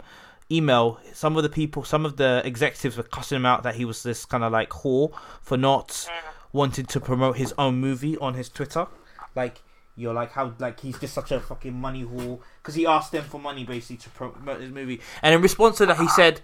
[0.51, 1.01] email.
[1.13, 4.03] Some of the people, some of the executives were cussing him out that he was
[4.03, 5.13] this kind of like whore
[5.43, 6.09] for not
[6.53, 8.87] wanting to promote his own movie on his Twitter,
[9.35, 9.63] like.
[9.97, 13.25] You're like how like he's just such a fucking money whore because he asked them
[13.25, 16.41] for money basically to promote his movie, and in response to that he said,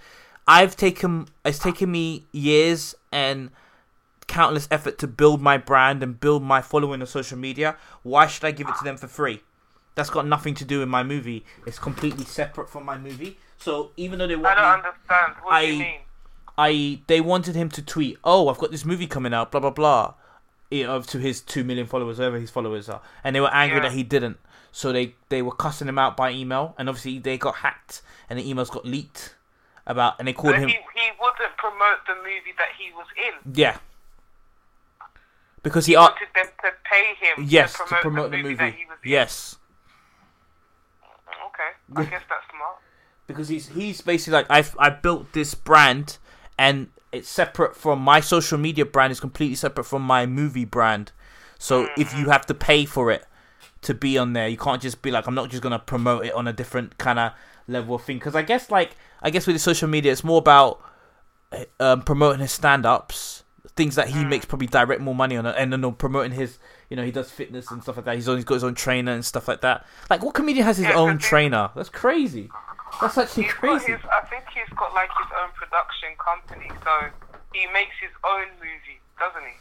[0.46, 3.50] "I've taken it's taken me years and
[4.26, 7.76] countless effort to build my brand and build my following on social media.
[8.02, 9.42] Why should I give it to them for free?
[9.94, 11.44] That's got nothing to do with my movie.
[11.66, 13.38] It's completely separate from my movie.
[13.56, 15.34] So even though they want I don't me, understand.
[15.42, 16.00] What do you mean?
[16.56, 19.70] I they wanted him to tweet, "Oh, I've got this movie coming out," blah blah
[19.70, 20.14] blah,
[20.70, 23.84] know, to his two million followers, whoever his followers are, and they were angry Yeah.
[23.84, 24.38] that he didn't.
[24.72, 28.38] So they they were cussing him out by email, and obviously they got hacked, and
[28.38, 29.34] the emails got leaked
[29.86, 33.06] about, and they called But him, he, he wouldn't promote the movie that he was
[33.16, 33.54] in.
[33.54, 33.78] yeah,
[35.62, 38.74] because he, He asked, wanted them to pay him yes, to promote, the movie, that
[38.74, 39.10] he was in.
[39.10, 39.56] yes.
[41.46, 42.76] Okay, I guess that's smart.
[43.26, 46.18] because he's he's basically like I've I built this brand
[46.58, 51.12] and it's separate from my social media brand is completely separate from my movie brand.
[51.58, 53.24] So if you have to pay for it
[53.82, 56.34] to be on there, you can't just be like I'm not just gonna promote it
[56.34, 57.32] on a different kind of
[57.66, 58.18] level of thing.
[58.18, 60.80] Because I guess like I guess with the social media, it's more about
[61.80, 63.44] um, promoting his stand-ups,
[63.76, 66.58] things that he makes probably direct more money on, and then promoting his
[66.90, 68.14] you know he does fitness and stuff like that.
[68.16, 69.86] He's always got his own trainer and stuff like that.
[70.10, 71.70] Like what comedian has his Yeah, own trainer?
[71.74, 72.50] That's crazy.
[73.00, 73.92] That's actually He's crazy.
[73.92, 77.08] his, I think he's got like his own production company, so
[77.52, 79.56] he makes his own movie, doesn't he?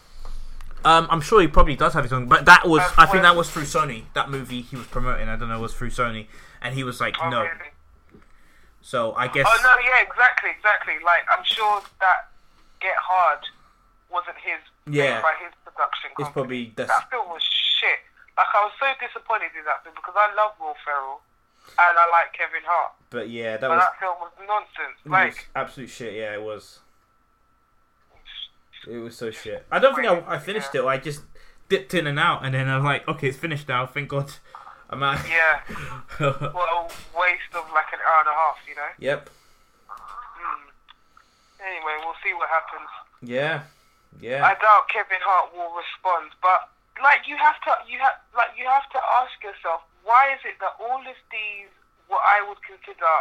[0.85, 3.23] Um, I'm sure he probably does have his own, but that was That's I think
[3.23, 4.03] that was through Sony.
[4.13, 6.27] That movie he was promoting, I don't know, was through Sony,
[6.61, 7.41] and he was like, Oh, no.
[7.41, 7.71] really?
[8.81, 10.95] So I guess Oh no, yeah, exactly, exactly.
[11.03, 12.29] Like I'm sure that
[12.79, 13.43] Get Hard
[14.09, 15.19] wasn't his Yeah.
[15.21, 16.23] by his production company.
[16.23, 17.99] it's probably that's that film was shit.
[18.37, 21.19] Like I was so disappointed in that film because I love Will Ferrell
[21.79, 24.97] and I like Kevin Hart, but yeah, that but was, that film was nonsense.
[25.03, 26.13] it was Like absolute shit.
[26.13, 26.79] Yeah, it was.
[28.87, 29.65] It was so shit.
[29.71, 30.83] I don't think I, I finished it.
[30.83, 31.21] I just
[31.67, 33.85] dipped in and out, and then I was like, okay, it's finished now.
[33.85, 34.31] Thank God.
[34.89, 35.19] I'm out.
[35.27, 35.59] yeah,
[36.23, 36.87] what a
[37.19, 38.87] waste of like an hour and a half, you know.
[38.99, 39.29] yep.
[39.89, 40.69] Hmm.
[41.59, 42.87] Anyway, we'll see what happens.
[43.21, 43.63] Yeah.
[44.21, 44.45] Yeah.
[44.45, 46.31] I doubt Kevin Hart will respond.
[46.41, 46.71] But
[47.03, 50.55] like you have to, you have like you have to ask yourself, why is it
[50.63, 51.67] that all of these,
[52.07, 53.13] what I would consider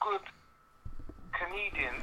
[0.00, 0.24] good
[1.36, 2.00] comedians,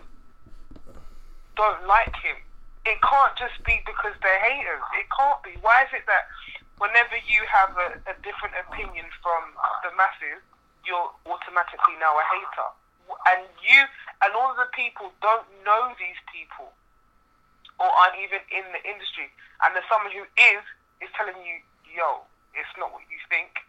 [1.57, 2.37] don't like him?
[2.85, 4.85] It can't just be because they're haters.
[4.93, 5.57] It can't be.
[5.65, 6.29] Why is it that
[6.77, 10.39] whenever you have a, a different opinion from the masses,
[10.85, 12.69] you're automatically now a hater?
[13.33, 13.81] And you
[14.21, 16.69] and all of the people don't know these people
[17.81, 19.33] or aren't even in the industry.
[19.65, 20.63] And there's someone who is
[21.01, 21.57] is telling you,
[21.89, 22.21] "Yo,
[22.53, 23.65] it's not what you think."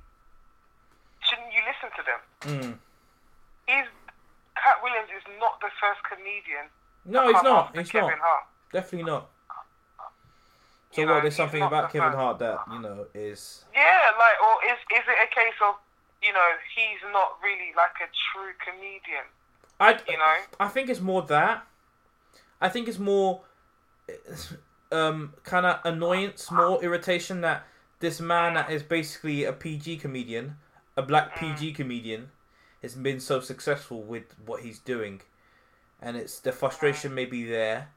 [1.29, 2.21] Shouldn't you listen to them?
[2.41, 2.79] Mm.
[3.67, 3.87] He's
[4.57, 6.67] Katt Williams is not the first comedian.
[7.05, 7.77] No, he's not.
[7.77, 8.19] He's Kevin not.
[8.19, 8.45] Hart.
[8.73, 9.29] Definitely not.
[10.93, 11.23] So You know, what?
[11.23, 12.13] There's something about Kevin.
[12.13, 13.65] Hart that you know is.
[13.75, 15.77] Yeah, like, or is is it a case of
[16.23, 19.29] you know he's not really like a true comedian?
[19.81, 20.37] I You know?
[20.59, 21.65] I think it's more that.
[22.61, 23.43] I think it's more,
[24.91, 27.65] um, kind of annoyance, more irritation that
[28.01, 30.57] this man that is basically a PG comedian,
[30.99, 31.39] a black Mm.
[31.39, 32.23] PG comedian,
[32.83, 35.21] has been so successful with what he's doing,
[36.05, 37.89] and it's the frustration may be there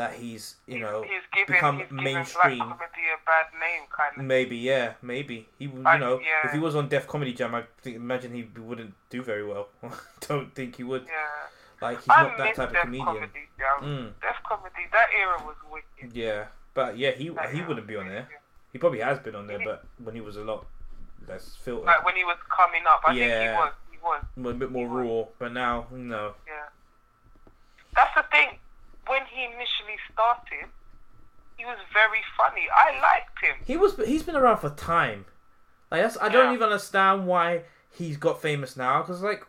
[0.00, 2.58] that he's you know he's given become he's mainstream.
[2.58, 4.24] black comedy a bad name, kind of.
[4.24, 5.70] Maybe, yeah, maybe he, you
[6.04, 6.46] know, yeah.
[6.46, 9.68] if he was on Def Comedy Jam, I think, imagine he wouldn't do very well.
[10.28, 11.04] Don't think he would.
[11.06, 11.46] Yeah,
[11.88, 13.06] Like he's I not that type of comedian.
[13.06, 13.42] comedy.
[13.82, 14.84] Mm, Def comedy.
[14.92, 16.14] That era was wicked.
[16.14, 18.28] yeah, but yeah, he That he wouldn't be on there.
[18.72, 20.66] He probably has been on there, but when he was a lot
[21.28, 23.58] less filtered, Like when he was coming up, I think he Yeah.
[23.58, 23.72] was.
[23.90, 24.54] He was.
[24.54, 25.24] a bit more raw.
[25.38, 26.34] But now, no.
[26.46, 26.68] Yeah.
[27.94, 28.58] That's the thing.
[29.06, 30.68] When he initially started,
[31.56, 32.66] he was very funny.
[32.74, 33.56] I liked him.
[33.64, 35.24] He was he's been around for time.
[35.90, 39.02] Like that's, I don't even understand why he's got famous now.
[39.02, 39.44] Because like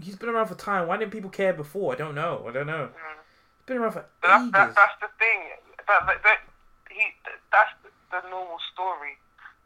[0.00, 0.86] he's been around for time.
[0.86, 1.92] Why didn't people care before?
[1.92, 2.44] I don't know.
[2.48, 2.88] I don't know.
[2.92, 3.16] Mm.
[3.56, 4.52] He's been around for But that's, ages.
[4.52, 5.40] that, that's the thing.
[5.88, 6.38] That, that, that
[6.90, 7.02] he
[7.50, 7.70] that's
[8.12, 9.16] the normal story.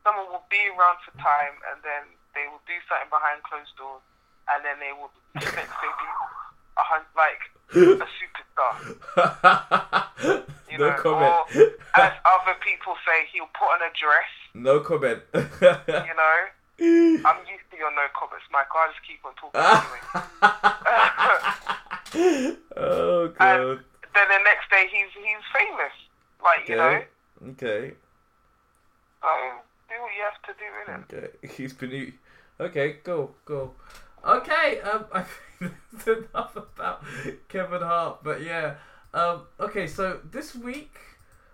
[0.05, 2.05] Someone will be around for time, and then
[2.37, 4.05] they will do something behind closed doors,
[4.53, 6.09] and then they will the next day be
[6.77, 7.41] a hun- like
[7.73, 8.75] a superstar.
[10.71, 11.33] You no know, comment.
[11.33, 14.31] or as other people say, he'll put on a dress.
[14.55, 15.23] no comment.
[15.33, 16.37] You know,
[17.25, 18.81] I'm used to your no comments, Michael.
[18.83, 19.81] I just keep on talking oh,
[22.15, 22.57] anyway.
[22.77, 23.79] oh And god.
[24.15, 25.95] then the next day, he's he's famous.
[26.43, 27.07] Like you know, Okay.
[27.53, 27.95] Okay.
[29.23, 29.29] so
[29.95, 31.39] do what you have to do in it.
[31.41, 31.55] Okay.
[31.63, 32.13] He's been.
[32.61, 32.97] Okay.
[33.05, 33.35] Go.
[33.45, 33.75] Go.
[34.27, 34.81] Okay.
[34.81, 35.05] Um.
[35.13, 35.25] I
[35.59, 37.05] think that's enough about
[37.49, 38.23] Kevin Hart.
[38.23, 38.75] But yeah.
[39.13, 39.43] Um.
[39.61, 39.87] Okay.
[39.87, 40.97] So this week.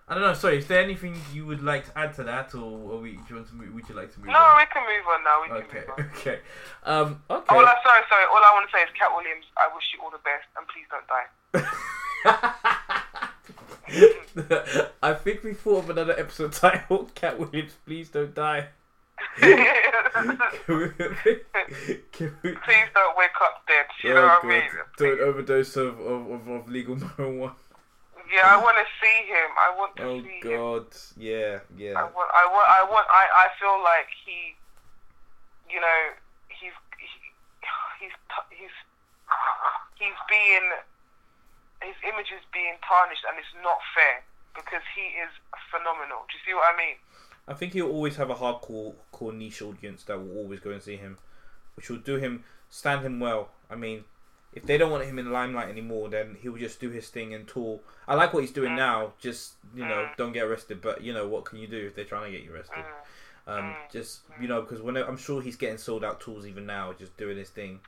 [0.07, 0.33] I don't know.
[0.33, 0.57] Sorry.
[0.57, 3.47] Is there anything you would like to add to that, or, we, do you want
[3.47, 4.27] to move, would you like to move?
[4.27, 4.57] No, on?
[4.57, 5.41] we can move on now.
[5.41, 5.87] We can Okay.
[5.87, 6.11] move on.
[6.19, 6.39] Okay.
[6.83, 7.23] Um.
[7.29, 7.55] Okay.
[7.55, 8.25] All I, sorry, sorry.
[8.27, 10.67] All I want to say is, Katt Williams, I wish you all the best, and
[10.67, 12.77] please don't die.
[15.03, 18.69] I think we thought of another episode titled "Katt Williams, please don't die."
[19.37, 19.57] please Can
[20.67, 20.89] we,
[22.11, 22.55] can we,
[22.93, 23.85] don't wake up dead.
[24.03, 24.69] You oh, know oh what I mean?
[24.97, 27.53] Don't overdose of, of, of, of legal marijuana.
[28.31, 29.49] Yeah, I want to see him.
[29.59, 30.59] I want to Oh see him.
[30.59, 30.87] Oh God,
[31.17, 31.99] yeah, yeah.
[31.99, 34.55] I want, I want, I want, I, I feel like he,
[35.67, 35.99] you know,
[36.47, 37.07] he's, he,
[37.99, 38.15] he's,
[38.55, 38.75] he's,
[39.99, 40.71] he's being,
[41.81, 44.23] his image is being tarnished, and it's not fair
[44.55, 45.29] because he is
[45.69, 46.25] phenomenal.
[46.29, 46.95] Do you see what I mean?
[47.47, 50.81] I think he'll always have a hardcore core niche audience that will always go and
[50.81, 51.17] see him,
[51.75, 53.49] which will do him stand him well.
[53.69, 54.03] I mean,
[54.53, 57.33] if they don't want him in the limelight anymore, then he'll just do his thing
[57.33, 57.79] and tour.
[58.07, 59.13] I like what he's doing now.
[59.19, 60.17] Just you know, Mm.
[60.17, 60.81] don't get arrested.
[60.81, 62.83] But you know, what can you do if they're trying to get you arrested?
[63.47, 63.57] Mm.
[63.57, 66.93] Um, just you know, because when I'm sure he's getting sold out tools even now,
[66.93, 67.79] just doing his thing.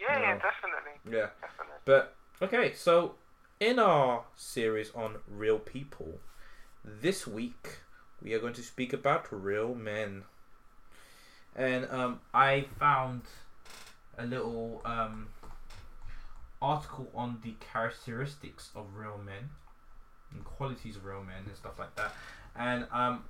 [0.00, 1.30] Yeah, yeah, definitely, Yeah.
[1.40, 1.74] definitely.
[1.84, 3.14] But okay, so
[3.60, 6.20] in our series on real people,
[6.84, 7.78] this week
[8.22, 10.24] we are going to speak about real men.
[11.56, 13.22] And um, I found
[14.16, 15.28] a little um,
[16.62, 19.50] article on the characteristics of real men
[20.32, 22.12] and qualities of real men and stuff like that.
[22.54, 23.24] And um,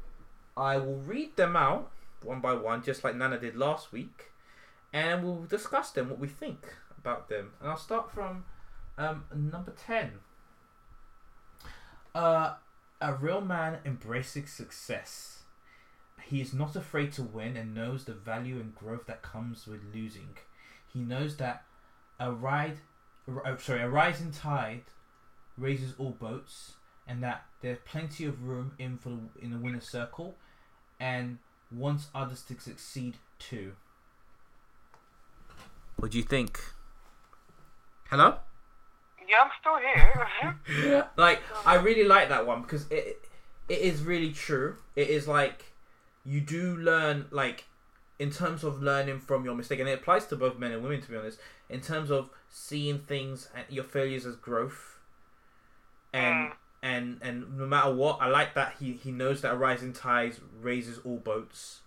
[0.56, 1.90] I will read them out
[2.22, 4.32] one by one, just like Nana did last week,
[4.92, 7.52] and we'll discuss them, what we think about them.
[7.60, 8.44] And I'll start from
[8.98, 10.12] um, number 10.
[12.14, 12.54] Uh,
[13.00, 15.42] a real man embracing success.
[16.22, 19.80] He is not afraid to win and knows the value and growth that comes with
[19.94, 20.36] losing.
[20.92, 21.64] He knows that
[22.18, 22.78] a ride,
[23.44, 24.82] uh, sorry, a rising tide
[25.56, 26.72] raises all boats,
[27.06, 30.34] and that there's plenty of room in for the, in the winner's circle,
[31.00, 31.38] and
[31.70, 33.72] wants others to succeed too.
[35.96, 36.60] What do you think?
[38.10, 38.38] Hello.
[39.28, 41.04] Yeah, I'm still here.
[41.16, 43.24] like I really like that one because it
[43.68, 44.76] it is really true.
[44.96, 45.72] It is like
[46.24, 47.64] you do learn like
[48.18, 51.00] in terms of learning from your mistake, and it applies to both men and women
[51.02, 51.38] to be honest.
[51.68, 54.98] In terms of seeing things and your failures as growth,
[56.12, 56.52] and Mm.
[56.82, 60.36] and and no matter what, I like that he he knows that a rising tide
[60.60, 61.80] raises all boats.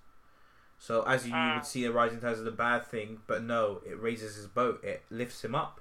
[0.77, 1.55] So as you, you Mm.
[1.55, 4.83] would see a rising tide is a bad thing, but no, it raises his boat.
[4.83, 5.80] It lifts him up.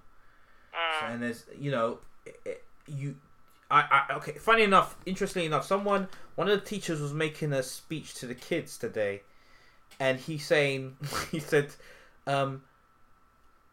[0.75, 1.11] Mm.
[1.11, 1.99] And there's, you know,
[2.87, 3.17] you,
[3.71, 4.33] I, I, okay.
[4.33, 8.35] Funny enough, interestingly enough, someone, one of the teachers was making a speech to the
[8.35, 9.23] kids today,
[9.99, 10.97] and he's saying,
[11.31, 11.71] he said,
[12.27, 12.63] um,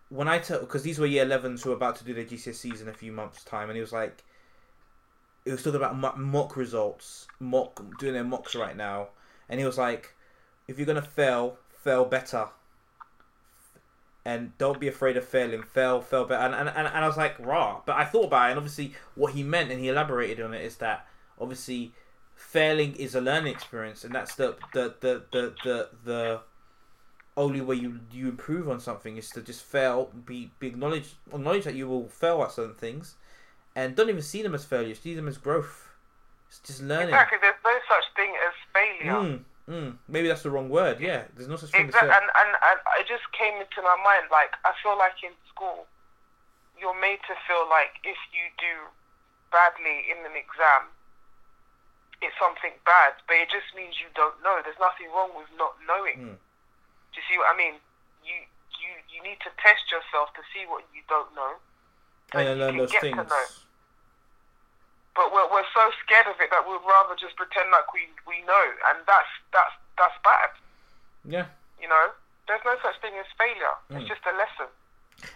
[0.10, 2.82] when I tell, because these were year 11s who were about to do their GCSEs
[2.82, 4.24] in a few months' time, and he was like,
[5.46, 9.10] he was talking about mo- mock results, mock doing their mocks right now,
[9.50, 10.14] and he was like,
[10.68, 12.50] if you're gonna fail, fail better
[14.28, 15.64] and don't be afraid of failing.
[15.64, 16.44] Fail, fail better.
[16.44, 17.80] And, and, and, and I was like, raw.
[17.86, 20.66] But I thought about it, and obviously, what he meant, and he elaborated on it,
[20.66, 21.08] is that
[21.40, 21.94] obviously,
[22.36, 26.42] failing is a learning experience, and that's the the the the the, the
[27.38, 31.64] only way you you improve on something is to just fail, be be acknowledge acknowledge
[31.64, 33.16] that you will fail at certain things,
[33.78, 35.00] and don't even see them as failures.
[35.00, 35.88] See them as growth.
[36.50, 37.16] It's just learning.
[37.16, 37.38] Exactly.
[37.42, 39.14] There's no such thing as failure.
[39.14, 39.98] Mm, mm.
[40.08, 41.00] Maybe that's the wrong word.
[41.00, 43.98] Yeah, there's no such thing Exactly, as and, and and it just came into my
[44.04, 44.32] mind.
[44.32, 45.86] Like I feel like in school,
[46.80, 48.88] you're made to feel like if you do
[49.52, 50.92] badly in an exam,
[52.22, 54.60] it's something bad, but it just means you don't know.
[54.64, 56.34] There's nothing wrong with not knowing.
[56.34, 56.38] Mm.
[56.38, 57.78] Do you see what I mean?
[58.26, 58.38] You
[58.80, 61.60] you you need to test yourself to see what you don't know.
[62.34, 63.67] and you learn those get to things.
[65.18, 68.46] But we're we're so scared of it that we'd rather just pretend like we we
[68.46, 70.54] know, and that's that's that's bad.
[71.26, 71.46] Yeah.
[71.82, 72.06] You know,
[72.48, 73.76] there's no such thing as failure.
[73.92, 74.00] Mm.
[74.00, 74.70] It's just a lesson.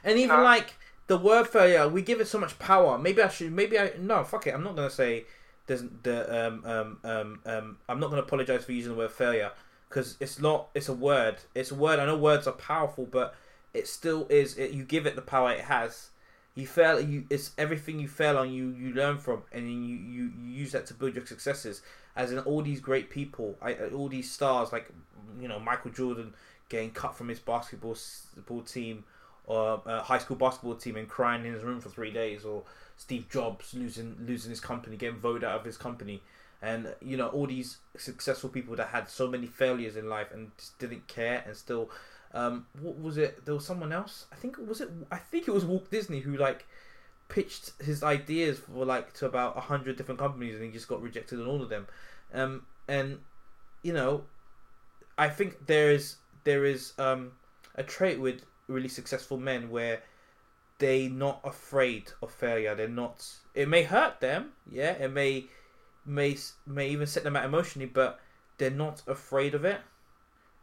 [0.04, 0.44] And even know?
[0.44, 0.76] like
[1.08, 2.98] the word failure, we give it so much power.
[2.98, 3.52] Maybe I should.
[3.52, 4.24] Maybe I no.
[4.24, 4.54] Fuck it.
[4.54, 5.26] I'm not gonna say.
[5.68, 7.78] There's the um um um um.
[7.90, 9.52] I'm not gonna apologize for using the word failure
[9.90, 10.70] because it's not.
[10.74, 11.38] It's a word.
[11.56, 12.00] It's a word.
[12.00, 13.36] I know words are powerful, but
[13.74, 14.58] it still is.
[14.58, 16.11] It, you give it the power it has.
[16.56, 17.00] You fail.
[17.00, 18.52] You it's everything you fail on.
[18.52, 21.82] You you learn from, and you you, you use that to build your successes.
[22.16, 24.90] As in all these great people, I, all these stars like
[25.40, 26.34] you know Michael Jordan
[26.68, 27.96] getting cut from his basketball
[28.66, 29.04] team
[29.46, 32.64] or uh, high school basketball team and crying in his room for three days, or
[32.98, 36.22] Steve Jobs losing losing his company, getting voted out of his company,
[36.62, 40.52] and you know all these successful people that had so many failures in life and
[40.58, 41.90] just didn't care and still.
[42.34, 43.46] Um, what was it?
[43.46, 44.26] There was someone else.
[44.32, 44.90] I think was it.
[45.12, 46.66] I think it was Walt Disney who like
[47.30, 51.02] pitched his ideas for like to about a hundred different companies and he just got
[51.02, 51.88] rejected on all of them.
[52.34, 53.20] Um, and
[53.84, 54.24] you know,
[55.18, 57.32] I think there is there is um,
[57.76, 60.02] a trait with really successful men where
[60.80, 62.76] they're not afraid of failure.
[62.76, 63.28] They're not.
[63.54, 64.94] It may hurt them, yeah.
[64.94, 65.46] It may
[66.06, 68.20] may may even set them out emotionally, but
[68.58, 69.80] they're not afraid of it.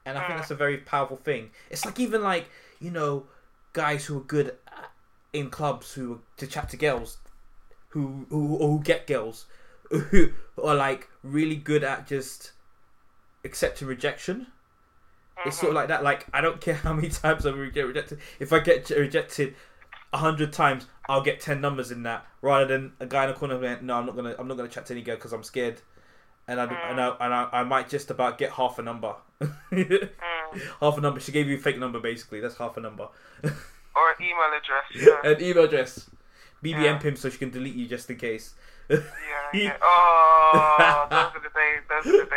[0.06, 0.36] And I think Mm.
[0.38, 1.50] that's a very powerful thing.
[1.70, 3.26] It's like even like you know
[3.72, 4.56] guys who are good
[5.32, 7.18] in clubs who to chat to girls,
[7.90, 9.46] who who who get girls,
[9.90, 10.32] who
[10.62, 12.52] are like really good at just
[13.44, 14.46] accepting rejection.
[15.44, 16.02] It's sort of like that.
[16.02, 18.18] Like I don't care how many times I get rejected.
[18.38, 19.54] If I get rejected
[20.12, 23.36] a hundred times, I'll get ten numbers in that, rather than a guy in the
[23.36, 24.34] corner going, "No, I'm not gonna.
[24.38, 25.80] I'm not gonna chat to any girl because I'm scared."
[26.48, 29.14] And I, and, I, and I, I might just about get half a number.
[29.40, 30.08] Mm.
[30.80, 31.20] half a number.
[31.20, 32.40] She gave you a fake number, basically.
[32.40, 33.08] That's half a number.
[33.96, 34.84] Or an email address.
[35.24, 35.30] Yeah.
[35.32, 36.08] An email address.
[36.62, 36.98] BBM Yeah.
[36.98, 38.54] pimp so she can delete you just in case.
[38.88, 38.98] yeah,
[39.52, 39.76] yeah.
[39.82, 41.82] Oh, those are the days.
[42.04, 42.30] Those are the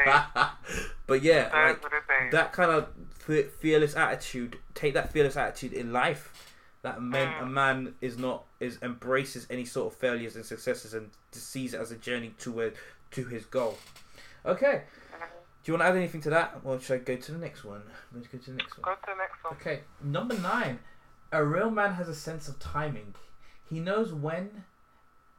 [0.73, 0.85] days.
[1.05, 2.31] but yeah, Those like are the days.
[2.31, 4.57] that kind of fearless attitude.
[4.73, 6.33] Take that fearless attitude in life.
[6.81, 11.11] That man, a man is not is embraces any sort of failures and successes and
[11.31, 12.73] sees it as a journey to where
[13.11, 13.77] to his goal.
[14.45, 14.83] Okay.
[15.63, 17.63] Do you want to add anything to that, or should I go to the next
[17.63, 17.83] one?
[18.13, 18.83] Let's go to the next one.
[18.83, 19.53] Go to the next one.
[19.53, 20.79] Okay, number nine.
[21.31, 23.13] A real man has a sense of timing.
[23.69, 24.63] He knows when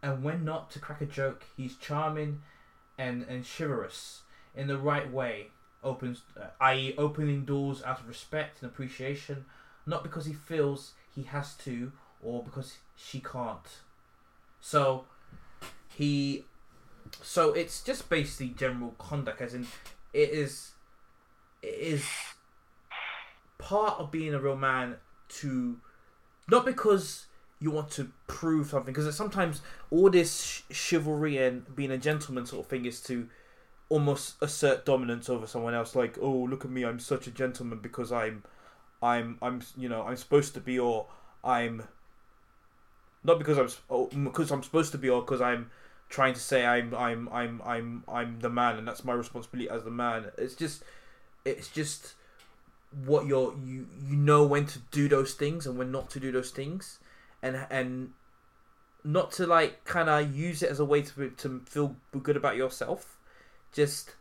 [0.01, 1.45] and when not to crack a joke.
[1.57, 2.43] He's charming
[2.97, 4.23] and, and chivalrous
[4.55, 5.49] in the right way.
[5.83, 9.45] Opens, uh, i.e., opening doors out of respect and appreciation,
[9.87, 11.91] not because he feels he has to
[12.23, 13.81] or because she can't.
[14.61, 15.07] So,
[15.89, 16.45] he.
[17.21, 19.67] So it's just basically general conduct, as in,
[20.13, 20.73] it is.
[21.63, 22.05] It is
[23.59, 24.97] part of being a real man
[25.29, 25.77] to
[26.49, 27.27] not because
[27.61, 29.61] you want to prove something because sometimes
[29.93, 33.29] all this chivalry and being a gentleman sort of thing is to
[33.89, 37.79] almost assert dominance over someone else like oh look at me i'm such a gentleman
[37.79, 38.43] because i'm
[39.01, 41.07] i'm i'm you know i'm supposed to be or
[41.45, 41.85] i'm
[43.25, 45.71] not because I'm oh, because I'm supposed to be or because I'm
[46.13, 49.83] trying to say I'm I'm I'm I'm I'm the man and that's my responsibility as
[49.83, 50.27] the man.
[50.37, 50.85] It's just
[51.45, 52.15] it's just
[53.07, 56.31] what you're you you know when to do those things and when not to do
[56.31, 56.99] those things.
[57.43, 58.11] And and
[59.03, 62.57] not to like kind of use it as a way to to feel good about
[62.57, 63.19] yourself.
[63.73, 64.15] Just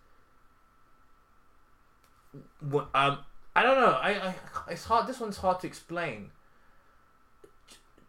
[2.63, 3.19] um
[3.53, 3.99] i don't know.
[4.01, 4.35] I, I
[4.69, 6.31] it's hard this one's hard to explain.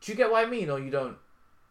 [0.00, 1.16] Do you get what i mean or you don't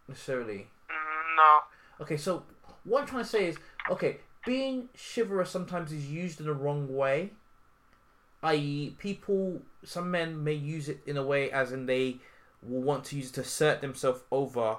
[0.09, 0.67] necessarily?
[0.89, 1.59] Mm, no.
[2.01, 2.43] Okay, so
[2.83, 3.57] what I'm trying to say is,
[3.89, 7.31] okay, being chivalrous sometimes is used in the wrong way.
[8.43, 12.17] I.e., people, some men may use it in a way as in they
[12.63, 14.77] will want to use it to assert themselves over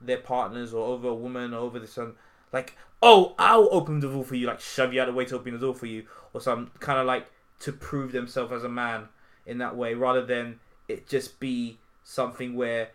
[0.00, 2.14] their partners or over a woman or over this one.
[2.52, 5.24] Like, oh, I'll open the door for you, like shove you out of the way
[5.26, 8.64] to open the door for you, or some kind of like to prove themselves as
[8.64, 9.08] a man
[9.46, 10.58] in that way, rather than
[10.88, 12.88] it just be something where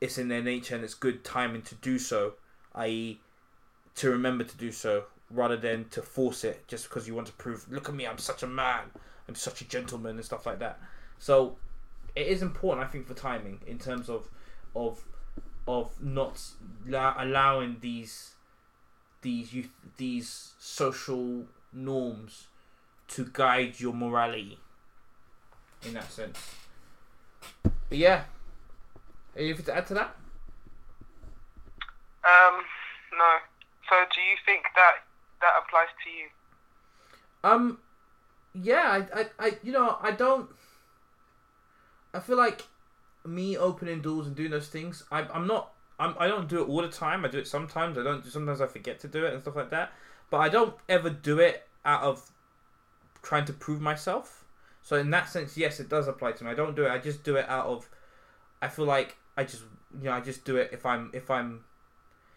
[0.00, 2.34] it's in their nature and it's good timing to do so,
[2.74, 3.20] i.e.,
[3.94, 7.32] to remember to do so rather than to force it just because you want to
[7.34, 8.84] prove, look at me, I'm such a man,
[9.28, 10.78] I'm such a gentleman and stuff like that.
[11.18, 11.56] So
[12.14, 14.28] it is important, I think, for timing in terms of
[14.74, 15.04] of
[15.66, 16.40] of not
[16.90, 18.32] allowing these
[19.22, 22.48] these youth these social norms
[23.08, 24.58] to guide your morality
[25.86, 26.38] in that sense.
[27.62, 28.24] But yeah,
[29.36, 30.16] anything to add to that?
[32.24, 32.62] Um,
[33.16, 33.30] no.
[33.88, 35.04] So do you think that
[35.40, 36.28] that applies to you?
[37.44, 37.78] Um,
[38.54, 40.48] yeah, I, I, I, you know, I don't.
[42.14, 42.66] I feel like
[43.24, 45.04] me opening doors and doing those things.
[45.10, 45.72] I, I'm not.
[45.98, 47.24] I'm, I don't do it all the time.
[47.24, 47.98] I do it sometimes.
[47.98, 48.24] I don't.
[48.24, 49.92] Sometimes I forget to do it and stuff like that.
[50.30, 52.30] But I don't ever do it out of
[53.22, 54.44] trying to prove myself.
[54.82, 56.50] So in that sense, yes, it does apply to me.
[56.50, 56.90] I don't do it.
[56.90, 57.88] I just do it out of.
[58.60, 59.62] I feel like I just,
[59.98, 61.64] you know, I just do it if I'm, if I'm.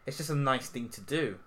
[0.06, 1.38] It's just a nice thing to do.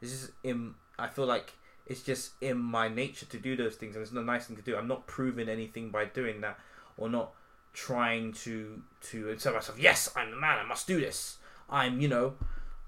[0.00, 0.74] It's just in.
[0.98, 1.54] I feel like
[1.86, 4.62] it's just in my nature to do those things, and it's a nice thing to
[4.62, 4.76] do.
[4.76, 6.58] I'm not proving anything by doing that,
[6.96, 7.32] or not
[7.72, 10.58] trying to to tell myself, yes, I'm the man.
[10.58, 11.38] I must do this.
[11.70, 12.34] I'm, you know,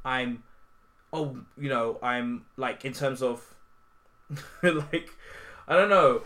[0.05, 0.43] I'm.
[1.13, 3.55] Oh, you know, I'm like in terms of,
[4.63, 5.11] like,
[5.69, 6.23] I don't know.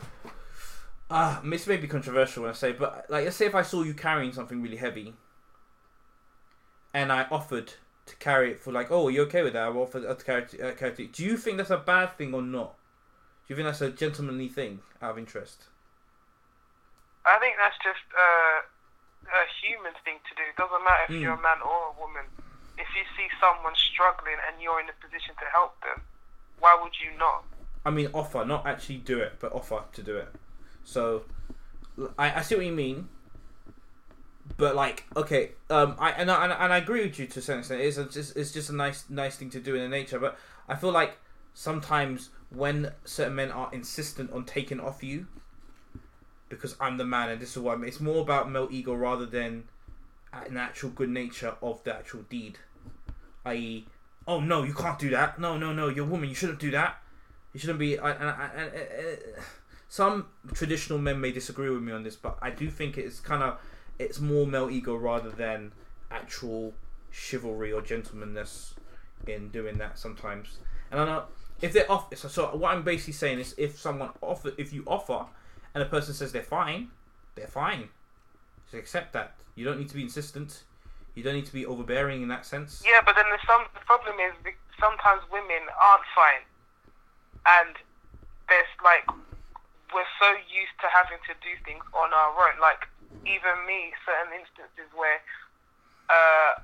[1.11, 3.83] Ah, this may be controversial when I say, but like, let's say if I saw
[3.83, 5.15] you carrying something really heavy,
[6.93, 7.75] and I offered
[8.09, 9.63] to carry it for like, oh, are you okay with that?
[9.63, 10.43] I offered to carry.
[10.61, 11.13] Uh, carry it.
[11.13, 12.75] Do you think that's a bad thing or not?
[13.47, 15.65] Do you think that's a gentlemanly thing out of interest?
[17.25, 18.59] I think that's just uh,
[19.29, 20.43] a human thing to do.
[20.49, 21.21] It doesn't matter if Mm.
[21.23, 22.25] you're a man or a woman.
[22.79, 26.01] If you see someone struggling and you're in a position to help them,
[26.59, 27.45] why would you not?
[27.85, 30.29] I mean, offer, not actually do it, but offer to do it.
[30.85, 31.25] So,
[32.19, 33.09] I, I see what you mean.
[34.59, 37.61] But like, okay, um, I and I, and I- agree with you to a certain
[37.61, 37.81] extent.
[37.81, 40.19] It's just it's just a nice nice thing to do in the nature.
[40.19, 40.37] But
[40.69, 41.17] I feel like
[41.55, 45.29] sometimes when certain men are insistent on taking off you,
[46.49, 49.27] because I'm the man and this is what I'm, it's more about male ego rather
[49.27, 49.65] than
[50.33, 52.59] an actual good nature of the actual deed.
[53.45, 53.87] I.e.,
[54.27, 55.39] oh no, you can't do that.
[55.39, 56.29] No, no, no, you're a woman.
[56.29, 56.97] You shouldn't do that.
[57.53, 57.97] You shouldn't be.
[57.97, 59.17] I, I, I, I,
[59.89, 63.45] some traditional men may disagree with me on this, but I do think it's kind
[63.45, 63.59] of
[63.99, 65.73] it's more male ego rather than
[66.11, 66.73] actual
[67.11, 68.75] chivalry or gentlemanness
[69.27, 70.59] in doing that sometimes.
[70.91, 71.25] And I know
[71.61, 72.15] if they're off.
[72.17, 75.27] So, so what I'm basically saying is, if someone offer, if you offer,
[75.75, 76.89] and a person says they're fine,
[77.35, 77.89] they're fine.
[78.65, 79.35] Just accept that.
[79.55, 80.65] You don't need to be insistent.
[81.15, 82.83] You don't need to be overbearing in that sense.
[82.87, 86.47] Yeah, but then the, some, the problem is sometimes women aren't fine.
[87.47, 87.75] And
[88.49, 89.03] there's like,
[89.93, 92.61] we're so used to having to do things on our own.
[92.61, 92.87] Like,
[93.25, 95.21] even me, certain instances where
[96.09, 96.61] uh,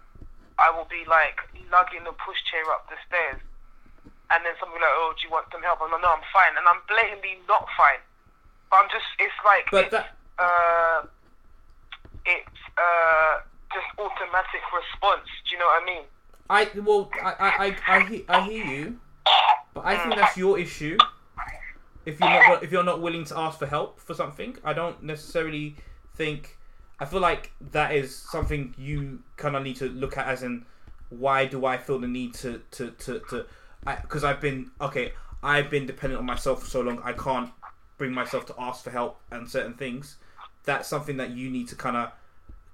[0.58, 1.40] I will be like
[1.72, 3.40] lugging a pushchair up the stairs.
[4.32, 5.84] And then somebody will be like, oh, do you want some help?
[5.84, 6.56] I'm like, no, I'm fine.
[6.56, 8.00] And I'm blatantly not fine.
[8.72, 11.06] But I'm just, it's like, But it's, that uh,
[12.26, 15.28] it's uh, just automatic response.
[15.44, 16.04] Do you know what I mean?
[16.50, 19.00] I well, I I I I, he- I hear you,
[19.72, 20.98] but I think that's your issue.
[22.04, 25.02] If you're not if you're not willing to ask for help for something, I don't
[25.02, 25.76] necessarily
[26.14, 26.58] think.
[27.00, 30.64] I feel like that is something you kind of need to look at as in
[31.10, 33.46] why do I feel the need to to to to
[33.84, 35.12] because I've been okay.
[35.42, 37.00] I've been dependent on myself for so long.
[37.04, 37.50] I can't
[37.98, 40.16] bring myself to ask for help and certain things.
[40.64, 42.12] That's something that you need to kind of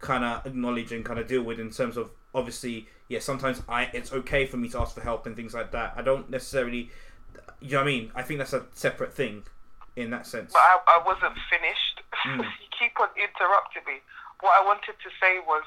[0.01, 3.83] kind of acknowledge and kind of deal with in terms of obviously yeah sometimes i
[3.93, 6.89] it's okay for me to ask for help and things like that i don't necessarily
[7.61, 9.43] you know what i mean i think that's a separate thing
[9.97, 12.00] in that sense But I, I wasn't finished.
[12.27, 12.45] Mm.
[12.63, 14.01] you keep on interrupting me.
[14.41, 15.65] What I wanted to say was,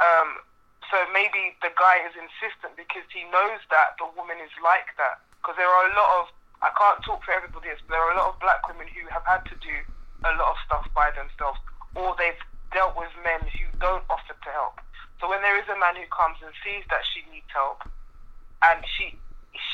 [0.00, 0.40] um,
[0.88, 4.94] so so maybe the guy is insistent because he knows that the woman is like
[4.94, 5.18] that.
[5.42, 6.24] Because there are a lot of,
[6.62, 9.02] I can't talk for everybody else, but there are a lot of black women who
[9.10, 9.74] have had to do
[10.22, 11.58] a lot of stuff by themselves,
[11.98, 12.38] or they've
[12.70, 14.78] dealt with men who don't offer to help.
[15.18, 17.82] So when there is a man who comes and sees that she needs help,
[18.62, 19.18] and she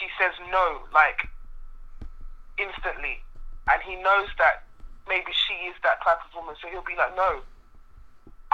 [0.01, 1.29] she says no, like
[2.57, 3.21] instantly,
[3.69, 4.65] and he knows that
[5.11, 7.43] maybe she is that type of woman, so he'll be like, no,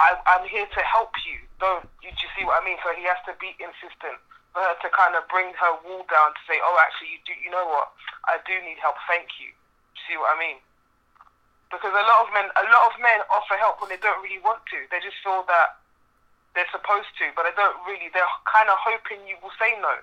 [0.01, 1.37] I, I'm here to help you.
[1.61, 2.77] Don't you, you see what I mean?
[2.81, 4.17] So he has to be insistent
[4.53, 7.33] for her to kind of bring her wall down to say, oh, actually, you do.
[7.41, 7.93] You know what?
[8.29, 8.97] I do need help.
[9.09, 9.49] Thank you.
[9.53, 10.61] you see what I mean?
[11.73, 14.39] Because a lot of men, a lot of men offer help when they don't really
[14.39, 14.79] want to.
[14.93, 15.81] They just feel that
[16.53, 18.07] they're supposed to, but they don't really.
[18.13, 19.97] They're kind of hoping you will say no.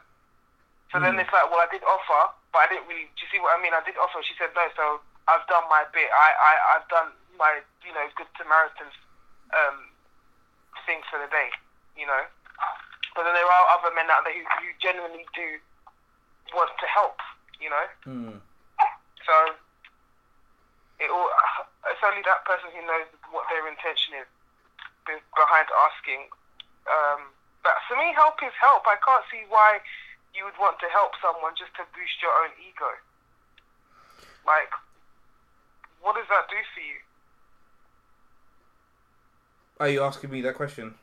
[0.90, 1.06] So mm.
[1.06, 3.08] then it's like, well, I did offer, but I didn't really.
[3.14, 3.72] Do you see what I mean?
[3.72, 4.20] I did offer.
[4.26, 6.08] She said no, so I've done my bit.
[6.12, 8.96] I, I, I've done my, you know, good Samaritan's
[9.52, 9.88] um,
[10.84, 11.48] things for the day,
[11.96, 12.24] you know.
[13.14, 15.62] But then there are other men out there who, who genuinely do
[16.52, 17.22] want to help,
[17.62, 17.86] you know.
[18.04, 18.36] Mm.
[19.24, 19.36] So
[21.00, 21.30] it all,
[21.90, 24.28] it's only that person who knows what their intention is
[25.06, 26.28] behind asking.
[26.84, 27.32] Um,
[27.64, 28.84] but for me, help is help.
[28.84, 29.80] I can't see why
[30.36, 32.90] you would want to help someone just to boost your own ego.
[34.44, 34.68] Like,
[36.04, 36.98] what does that do for you?
[39.80, 40.94] Are you asking me that question?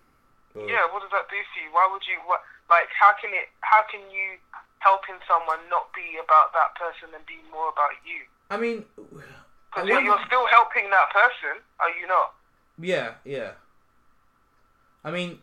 [0.53, 0.69] Or...
[0.69, 1.73] Yeah, what does that do for you?
[1.73, 2.21] Why would you?
[2.29, 2.87] What like?
[2.93, 3.49] How can it?
[3.65, 4.37] How can you
[4.79, 8.29] helping someone not be about that person and be more about you?
[8.53, 12.33] I mean, because you're, you're still helping that person, are you not?
[12.79, 13.51] Yeah, yeah.
[15.03, 15.39] I mean,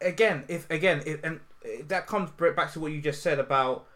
[0.00, 1.40] again, if again, if, and
[1.88, 3.86] that comes back to what you just said about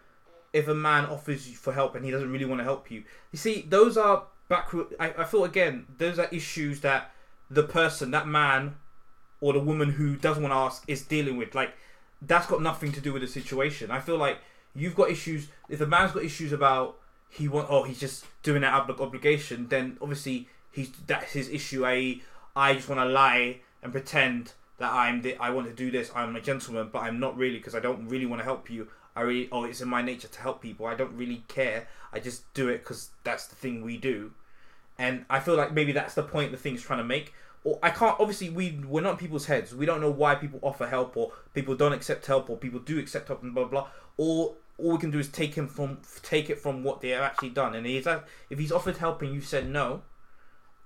[0.52, 3.04] if a man offers you for help and he doesn't really want to help you.
[3.32, 4.94] You see, those are backward.
[4.98, 7.12] I, I feel again, those are issues that
[7.50, 8.76] the person, that man,
[9.40, 11.54] or the woman who doesn't want to ask is dealing with.
[11.54, 11.74] Like
[12.20, 13.90] that's got nothing to do with the situation.
[13.90, 14.38] I feel like
[14.74, 15.48] you've got issues.
[15.68, 16.98] If the man's got issues about
[17.30, 21.86] he want, oh, he's just doing that of obligation, then obviously he's that's his issue.
[21.86, 22.20] I
[22.56, 26.10] I just want to lie and pretend that I'm the, I want to do this.
[26.14, 28.88] I'm a gentleman, but I'm not really because I don't really want to help you.
[29.14, 30.86] I really, oh, it's in my nature to help people.
[30.86, 31.88] I don't really care.
[32.12, 34.32] I just do it because that's the thing we do
[34.98, 37.32] and I feel like maybe that's the point the thing's trying to make.
[37.64, 39.74] Or I can't obviously we we're not people's heads.
[39.74, 42.98] We don't know why people offer help or people don't accept help or people do
[42.98, 43.82] accept help and blah blah.
[43.82, 43.90] blah.
[44.16, 47.22] Or all we can do is take him from take it from what they have
[47.22, 47.74] actually done.
[47.74, 50.02] And he's if he's offered help and you said no,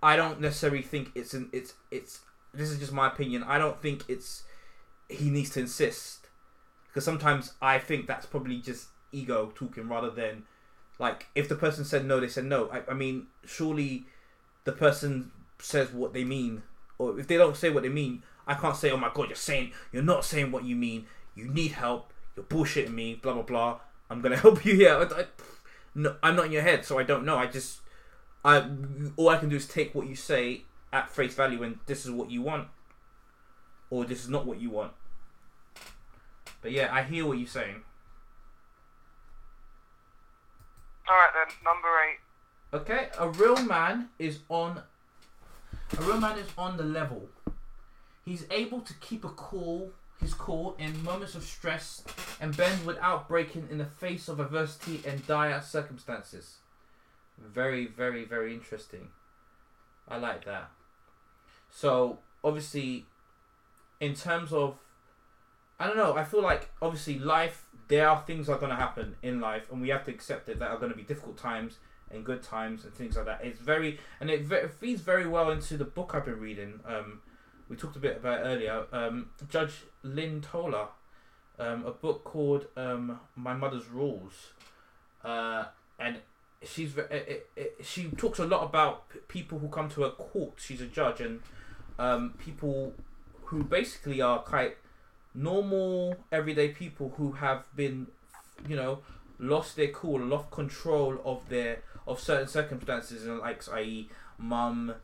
[0.03, 2.21] I don't necessarily think it's an it's it's
[2.55, 3.43] this is just my opinion.
[3.43, 4.45] I don't think it's
[5.09, 6.29] he needs to insist
[6.89, 10.45] because sometimes I think that's probably just ego talking rather than
[10.99, 12.71] like, if the person said no, they said no.
[12.71, 14.05] I, I mean, surely
[14.65, 16.63] the person says what they mean,
[16.99, 19.37] or if they don't say what they mean, I can't say, "Oh my god, you're
[19.37, 21.07] saying you're not saying what you mean.
[21.35, 22.13] You need help.
[22.37, 23.81] You're bullshitting me." Blah blah blah.
[24.11, 24.97] I'm gonna help you here.
[24.97, 25.25] I, I,
[25.95, 27.37] no, I'm not in your head, so I don't know.
[27.37, 27.81] I just,
[28.45, 28.69] I
[29.17, 32.11] all I can do is take what you say at face value, and this is
[32.11, 32.69] what you want,
[33.91, 34.93] or this is not what you want.
[36.61, 37.83] But yeah, I hear what you're saying.
[41.13, 42.21] Alright then, number eight.
[42.73, 44.83] Okay, a real man is on.
[45.99, 47.29] A real man is on the level.
[48.25, 49.91] He's able to keep a cool,
[50.21, 52.03] his cool in moments of stress,
[52.41, 56.57] and bend without breaking in the face of adversity and dire circumstances.
[57.39, 59.09] Very, very, very interesting.
[60.09, 60.71] I like that.
[61.71, 63.05] So obviously,
[64.01, 64.79] in terms of,
[65.83, 66.15] I don't know.
[66.15, 69.71] I feel like obviously life there are things that are going to happen in life,
[69.73, 70.61] and we have to accept it.
[70.61, 71.79] That are going to be difficult times
[72.09, 73.41] and good times and things like that.
[73.43, 76.79] It's very and it, ve- feeds very well into the book I've been reading.
[76.87, 77.21] Um,
[77.69, 78.85] we talked a bit about earlier.
[78.93, 79.73] Um, Judge
[80.05, 80.87] Lynn Toler,
[81.59, 84.53] um, a book called um, My Mother's Rules,
[85.25, 85.65] uh,
[85.99, 86.19] and
[86.63, 90.55] she's it, it, she talks a lot about people who come to her court.
[90.59, 91.41] She's a judge and
[91.99, 92.93] um, people
[93.47, 94.77] who basically are quite
[95.35, 98.07] normal everyday people who have been
[98.69, 98.99] you know
[99.39, 104.09] lost their cool lost control of their of certain circumstances and like i.e
[104.39, 104.95] mum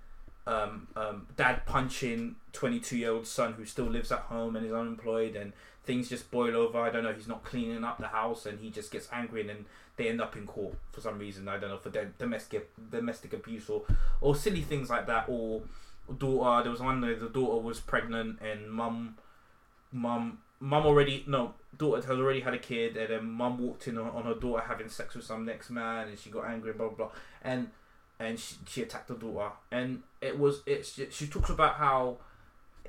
[0.46, 4.72] um, um, dad punching 22 year old son who still lives at home and is
[4.72, 5.52] unemployed and
[5.84, 6.78] things just boil over.
[6.78, 9.50] I don't know he's not cleaning up the house and he just gets angry and
[9.50, 9.66] then
[9.96, 11.48] they end up in court for some reason.
[11.48, 13.82] I don't know for domestic domestic abuse or
[14.22, 15.62] or silly things like that or
[16.18, 19.16] daughter there was one where the daughter was pregnant and mum
[19.92, 23.96] mum mum already no daughter has already had a kid and then mum walked in
[23.96, 26.88] on, on, her daughter having sex with some next man and she got angry blah
[26.88, 27.10] blah, blah.
[27.42, 27.68] and
[28.18, 32.16] and she, she attacked the daughter and it was it's she talks about how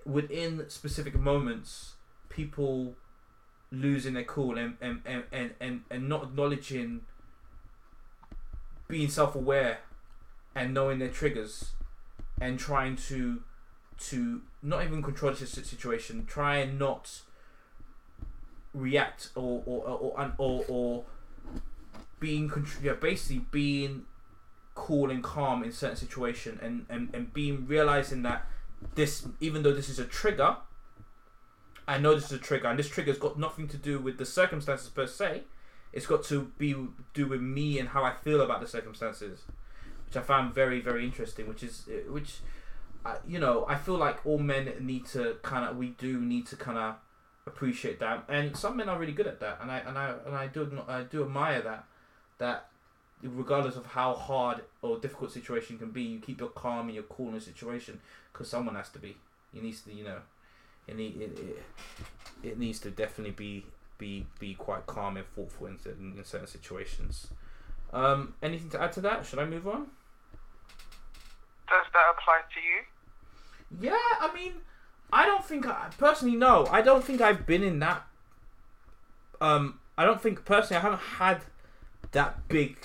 [0.05, 1.93] within specific moments
[2.29, 2.95] people
[3.71, 7.01] losing their cool and and, and, and, and, and not acknowledging
[8.87, 9.79] being self aware
[10.55, 11.71] and knowing their triggers
[12.41, 13.43] and trying to
[13.99, 17.21] to not even control the si- situation, try and not
[18.73, 21.03] react or or or or, or,
[22.19, 24.03] being contr- yeah, basically being
[24.75, 28.45] cool and calm in certain situation and, and and being realizing that
[28.95, 30.55] this even though this is a trigger
[31.89, 34.25] I know this is a trigger and this trigger's got nothing to do with the
[34.25, 35.41] circumstances per se.
[35.91, 36.75] It's got to be
[37.15, 39.41] do with me and how I feel about the circumstances
[40.05, 42.41] which I found very very interesting which is eh, which
[43.27, 46.55] you know I feel like all men need to kind of we do need to
[46.55, 46.95] kind of
[47.47, 50.35] appreciate that and some men are really good at that and I and I and
[50.35, 51.85] I do I do admire that
[52.37, 52.69] that
[53.23, 57.03] regardless of how hard or difficult situation can be, you keep your calm and your
[57.03, 57.99] cool in a situation
[58.31, 59.17] because someone has to be.
[59.53, 60.19] It needs to, you know,
[60.87, 61.63] it need it, it,
[62.43, 63.65] it needs to definitely be
[63.97, 67.27] be be quite calm and thoughtful in, certain- in certain situations.
[67.91, 69.25] Um, anything to add to that?
[69.25, 69.87] Should I move on?
[71.69, 73.91] Does that apply to you?
[73.91, 74.53] Yeah, I mean,
[75.13, 76.67] I don't think I personally no.
[76.71, 78.05] I don't think I've been in that.
[79.39, 81.41] Um, I don't think personally I haven't had
[82.11, 82.77] that big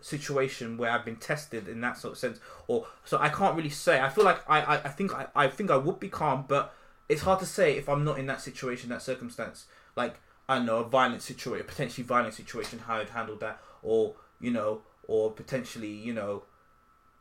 [0.00, 3.70] situation where I've been tested in that sort of sense, or so I can't really
[3.70, 4.00] say.
[4.00, 6.74] I feel like I I, I think I, I think I would be calm, but
[7.08, 9.66] it's hard to say if I'm not in that situation, that circumstance.
[9.96, 10.16] Like
[10.48, 14.82] I know a violent situation, potentially violent situation, how I'd handle that, or you know,
[15.08, 16.42] or potentially you know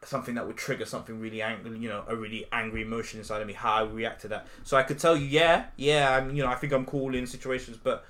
[0.05, 3.47] something that would trigger something really angry, you know, a really angry emotion inside of
[3.47, 4.47] me, how I would react to that.
[4.63, 7.25] So I could tell you, yeah, yeah, I'm, you know, I think I'm cool in
[7.27, 8.05] situations, but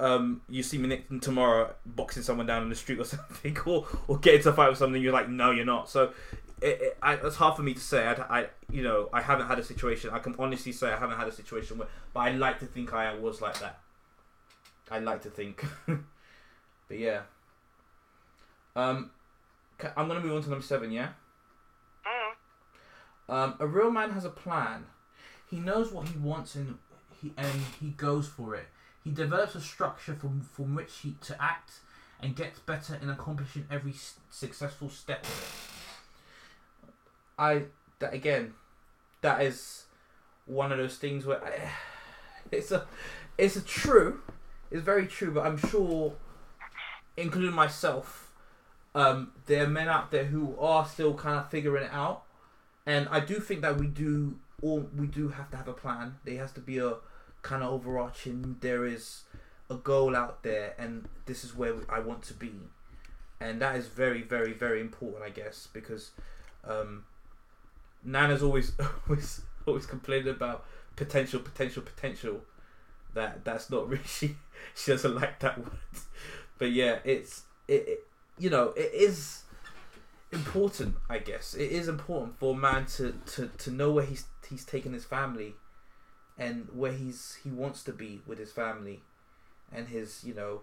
[0.00, 4.18] um, you see me tomorrow boxing someone down in the street or something, or or
[4.18, 5.88] get into a fight with something, you're like, no, you're not.
[5.88, 6.12] So
[6.60, 8.06] it, it, I, it's hard for me to say.
[8.06, 10.10] I, I, you know, I haven't had a situation.
[10.10, 12.92] I can honestly say I haven't had a situation where, but I like to think
[12.92, 13.80] I was like that.
[14.90, 17.22] I like to think, but yeah.
[18.76, 19.10] Um,
[19.96, 20.90] I'm gonna move on to number seven.
[20.90, 21.10] Yeah.
[23.28, 24.86] Um, a real man has a plan.
[25.50, 26.78] He knows what he wants and
[27.20, 28.66] he and he goes for it.
[29.02, 31.80] He develops a structure from from which he to act
[32.20, 36.90] and gets better in accomplishing every s- successful step of it.
[37.38, 37.62] I
[37.98, 38.54] that again,
[39.22, 39.84] that is
[40.46, 41.70] one of those things where I,
[42.52, 42.86] it's a
[43.38, 44.20] it's a true,
[44.70, 45.32] it's very true.
[45.32, 46.14] But I'm sure,
[47.16, 48.32] including myself,
[48.94, 52.23] um, there are men out there who are still kind of figuring it out
[52.86, 56.16] and I do think that we do all we do have to have a plan.
[56.24, 56.94] There has to be a
[57.42, 58.56] kind of overarching.
[58.60, 59.22] There is
[59.70, 62.52] a goal out there, and this is where I want to be,
[63.40, 66.10] and that is very, very, very important, I guess, because
[66.66, 67.04] um,
[68.04, 68.72] Nana's always,
[69.08, 70.64] always, always complaining about
[70.96, 72.40] potential, potential, potential.
[73.14, 74.36] That that's not really she.
[74.74, 75.72] She doesn't like that word,
[76.58, 78.06] but yeah, it's it, it
[78.38, 79.43] you know it is
[80.32, 81.54] important i guess.
[81.54, 85.04] It is important for a man to, to, to know where he's he's taken his
[85.04, 85.54] family
[86.38, 89.02] and where he's he wants to be with his family
[89.72, 90.62] and his you know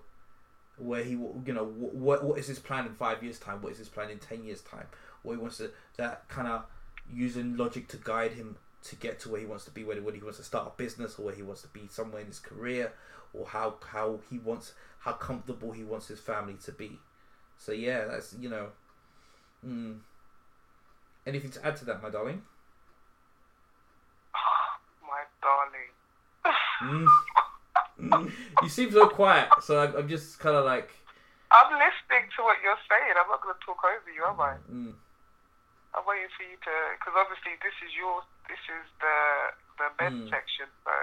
[0.78, 3.62] where he you know what what is his plan in five years time?
[3.62, 4.88] What is his plan in 10 years time?
[5.24, 6.66] What he wants to that kind of
[7.12, 10.18] using logic to guide him to get to where he wants to be whether, whether
[10.18, 12.39] he wants to start a business or where he wants to be somewhere in his
[12.39, 12.93] career
[13.34, 16.99] or how how he wants how comfortable he wants his family to be.
[17.57, 18.70] So yeah that's you know
[19.66, 19.99] Mm.
[21.26, 22.41] Anything to add to that, my darling?
[25.05, 25.91] My darling.
[26.82, 27.07] Mm.
[28.01, 28.32] Mm.
[28.64, 30.89] You seem so quiet, so I'm, I'm just kind of like.
[31.51, 33.14] I'm listening to what you're saying.
[33.20, 34.55] I'm not going to talk over you, am I?
[34.72, 34.93] Mm.
[35.93, 39.18] I'm waiting for you to, because obviously this is your, this is the
[39.78, 40.30] the men Mm.
[40.32, 40.66] section.
[40.88, 40.93] So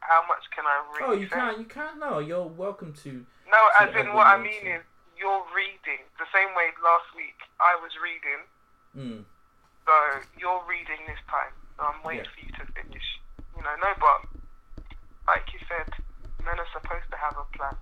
[0.00, 1.02] how much can I read?
[1.08, 1.58] Oh, you can't.
[1.58, 1.98] You can't.
[1.98, 3.24] No, you're welcome to.
[3.48, 4.76] No, to as in what I mean to.
[4.76, 4.84] is
[5.22, 8.40] you're reading the same way last week I was reading.
[8.98, 9.22] Mm.
[9.86, 9.94] So
[10.34, 11.54] you're reading this time.
[11.78, 12.34] So I'm waiting Yeah.
[12.34, 13.06] for you to finish.
[13.54, 14.18] You know, no, but
[15.30, 15.86] like you said,
[16.42, 17.76] men are supposed to have a plan.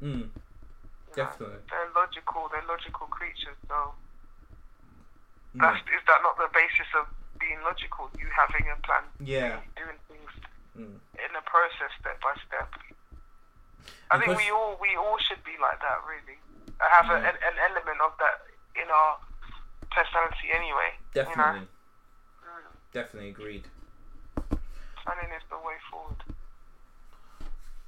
[0.00, 0.32] Mm.
[0.32, 1.28] you know.
[1.28, 1.62] Definitely.
[1.70, 2.48] They're logical.
[2.48, 3.56] They're logical creatures.
[3.68, 3.94] So
[5.54, 5.60] Mm.
[5.62, 7.06] that's is that not the basis of
[7.38, 8.10] being logical?
[8.18, 9.60] You having a plan, Yeah.
[9.76, 10.32] doing things
[10.76, 10.98] Mm.
[11.20, 12.72] in a process, step by step.
[14.10, 16.38] I think we all we all should be like that, really.
[16.80, 18.46] Have a, an, an element of that
[18.80, 19.16] in our
[19.90, 20.90] personality, anyway.
[21.14, 21.60] Definitely.
[21.60, 21.66] You
[22.46, 23.64] know, mm, Definitely agreed.
[24.34, 26.16] planning is the way forward.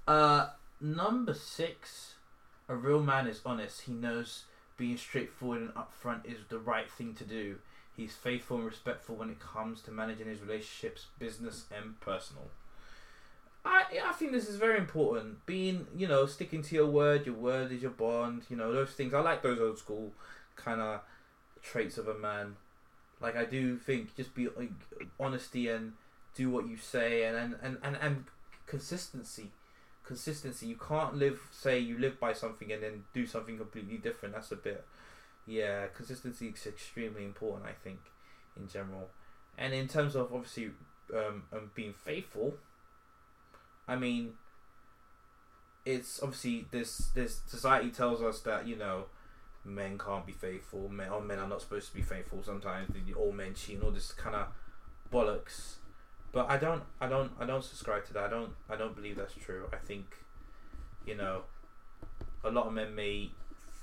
[0.07, 2.14] Uh, number six.
[2.68, 3.82] A real man is honest.
[3.82, 4.45] He knows
[4.76, 7.57] being straightforward and upfront is the right thing to do.
[7.97, 12.51] He's faithful and respectful when it comes to managing his relationships, business and personal.
[13.66, 15.44] I I think this is very important.
[15.46, 17.26] Being you know sticking to your word.
[17.26, 18.42] Your word is your bond.
[18.48, 19.12] You know those things.
[19.12, 20.12] I like those old school
[20.56, 21.00] kind of
[21.62, 22.56] traits of a man.
[23.20, 24.70] Like I do think just be like,
[25.18, 25.92] honesty and
[26.34, 28.24] do what you say and and, and, and, and
[28.66, 29.50] consistency.
[30.04, 30.66] Consistency.
[30.66, 34.34] You can't live say you live by something and then do something completely different.
[34.34, 34.84] That's a bit
[35.46, 38.00] yeah, consistency is extremely important, I think,
[38.56, 39.08] in general.
[39.56, 40.70] And in terms of obviously
[41.14, 42.54] um, um being faithful,
[43.89, 44.34] I mean,
[45.84, 49.05] it's obviously this this society tells us that you know
[49.64, 52.43] men can't be faithful, men or men are not supposed to be faithful.
[52.43, 54.49] Sometimes all men cheat and all this kind of
[55.12, 55.76] bollocks.
[56.32, 58.24] But I don't, I don't, I don't subscribe to that.
[58.24, 59.68] I don't, I don't believe that's true.
[59.72, 60.16] I think,
[61.07, 61.43] you know,
[62.45, 63.30] a lot of men may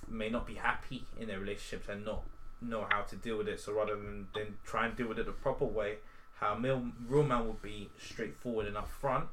[0.10, 2.24] may not be happy in their relationships and not
[2.62, 3.60] know how to deal with it.
[3.60, 5.97] So rather than, than try and deal with it the proper way,
[6.39, 9.28] how a real man would be straightforward and upfront,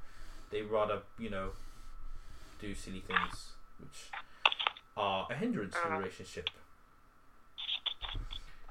[0.50, 1.50] they rather, you know,
[2.60, 4.10] do silly things which
[4.96, 6.50] are a hindrance to the relationship.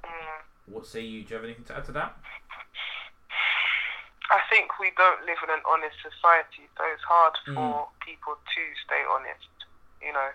[0.03, 0.39] Mm.
[0.67, 1.23] What say you?
[1.23, 2.17] Do you have anything to add to that?
[4.31, 7.55] I think we don't live in an honest society, so it's hard Mm.
[7.55, 9.49] for people to stay honest.
[10.01, 10.29] You know,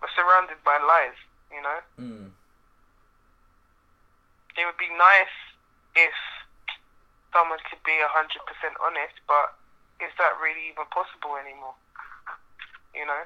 [0.00, 1.18] we're surrounded by lies.
[1.52, 2.32] You know, Mm.
[4.56, 5.36] it would be nice
[5.94, 6.14] if
[7.32, 9.54] someone could be hundred percent honest, but
[10.00, 11.74] is that really even possible anymore?
[12.94, 13.22] You know,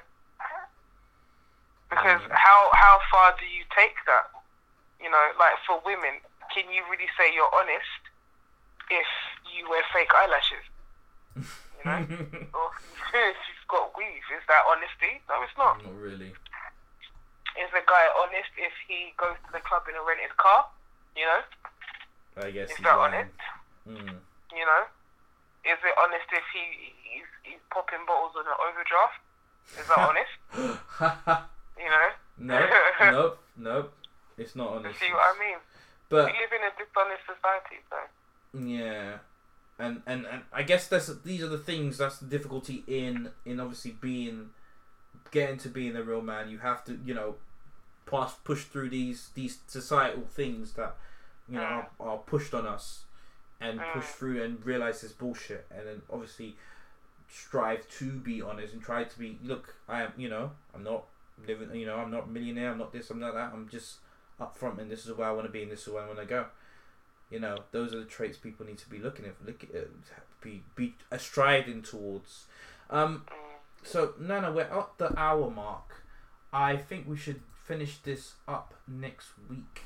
[1.89, 2.31] because Mm.
[2.33, 4.29] how how far do you take that?
[4.99, 6.21] You know, like for women,
[6.53, 8.01] can you really say you're honest
[8.89, 9.07] if
[9.55, 10.65] you wear fake eyelashes?
[11.35, 11.99] You know,
[12.57, 12.67] or
[13.13, 15.21] if you've got weave, is that honesty?
[15.29, 15.81] No, it's not.
[15.83, 16.33] not really.
[17.57, 20.65] Is the guy honest if he goes to the club in a rented car?
[21.15, 21.41] You know,
[22.45, 22.69] I guess.
[22.71, 23.13] is that lying.
[23.13, 23.39] honest?
[23.87, 24.19] Mm.
[24.55, 24.83] You know,
[25.65, 29.19] is it honest if he he's, he's popping bottles on an overdraft?
[29.77, 31.49] Is that honest?
[31.79, 33.85] You know, no, no, no.
[34.37, 34.99] It's not honest.
[35.01, 35.57] you see what I mean?
[36.09, 39.19] But we live in a dishonest society, so Yeah,
[39.79, 43.61] and and and I guess that's these are the things that's the difficulty in in
[43.61, 44.49] obviously being
[45.31, 46.49] getting to being a real man.
[46.49, 47.35] You have to you know
[48.05, 50.97] pass push through these these societal things that
[51.47, 51.85] you know mm.
[51.99, 53.03] are, are pushed on us
[53.61, 56.55] and push through and realize this bullshit and then obviously
[57.27, 61.03] strive to be honest and try to be look I am you know I'm not
[61.47, 63.97] living you know I'm not a millionaire I'm not this I'm not that I'm just
[64.39, 66.19] upfront and this is where I want to be and this is where I want
[66.19, 66.45] to go
[67.29, 69.87] you know, those are the traits people need to be looking at, look at,
[70.41, 72.45] be be striding towards.
[72.89, 73.23] Um,
[73.83, 76.03] so Nana, we're at the hour mark.
[76.51, 79.83] I think we should finish this up next week.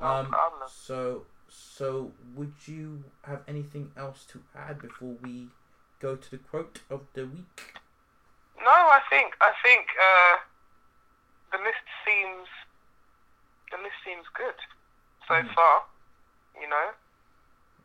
[0.00, 0.68] no Um, problem.
[0.70, 1.24] so
[1.58, 5.48] so would you have anything else to add before we
[6.00, 7.74] go to the quote of the week?
[8.60, 10.36] No, I think I think uh,
[11.52, 12.48] the list seems
[13.70, 14.54] the list seems good
[15.26, 15.54] so Mm.
[15.54, 15.82] far.
[16.60, 16.90] You know,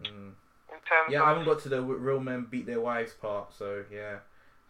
[0.01, 0.33] Mm.
[0.71, 3.83] in terms Yeah, I haven't got to the real men beat their wives part, so
[3.91, 4.19] yeah.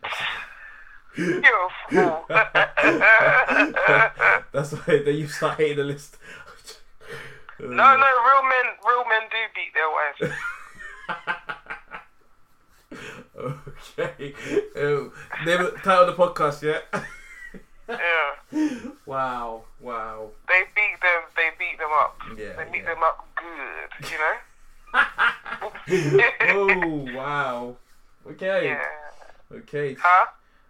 [1.17, 2.25] you're a fool.
[4.51, 6.17] That's why you start hating the list.
[7.69, 10.19] No, no, real men, real men do beat their wives.
[13.99, 14.33] okay.
[14.75, 15.09] Uh,
[15.45, 16.83] never title of the podcast yet.
[17.89, 19.63] Yeah, wow.
[19.81, 20.29] Wow.
[20.47, 21.21] they beat them.
[21.35, 22.17] They beat them up.
[22.37, 22.53] Yeah.
[22.57, 22.93] They beat yeah.
[22.93, 24.11] them up good.
[24.11, 24.37] You know.
[26.41, 27.75] oh wow.
[28.27, 28.65] Okay.
[28.67, 29.57] Yeah.
[29.57, 29.95] Okay.
[29.99, 30.27] Huh?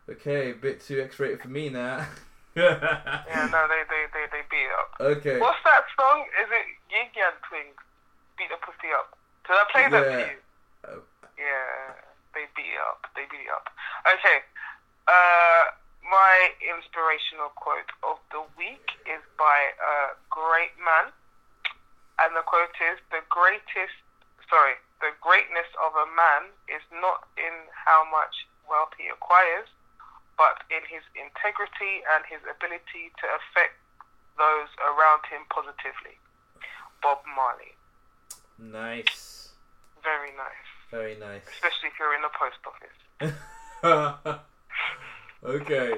[0.09, 0.51] Okay.
[0.51, 2.05] A bit too X-rated for me now.
[2.55, 3.49] Yeah.
[3.49, 4.89] No, they they they they beat it up.
[5.01, 5.37] okay.
[5.41, 6.25] What's that song?
[6.41, 7.77] Is it Yin Yang Twins?
[8.37, 9.17] Beat the pussy up.
[9.47, 10.13] Did I play that Yeah.
[10.13, 10.39] for you?
[10.85, 11.01] Uh,
[11.37, 11.97] Yeah,
[12.37, 13.05] they beat it up.
[13.17, 13.69] They beat it up.
[14.05, 14.45] Okay.
[15.09, 15.63] Uh,
[16.05, 21.09] my inspirational quote of the week is by a great man,
[22.21, 23.97] and the quote is: "The greatest,
[24.49, 29.67] sorry, the greatness of a man is not in how much wealth he acquires,
[30.37, 33.77] but in his integrity and his ability to affect
[34.37, 36.17] those around him positively."
[37.01, 37.75] Bob Marley.
[38.57, 39.49] nice.
[40.03, 41.43] Very nice, Very nice.
[41.47, 44.39] especially if you're in the post office.
[45.43, 45.97] okay.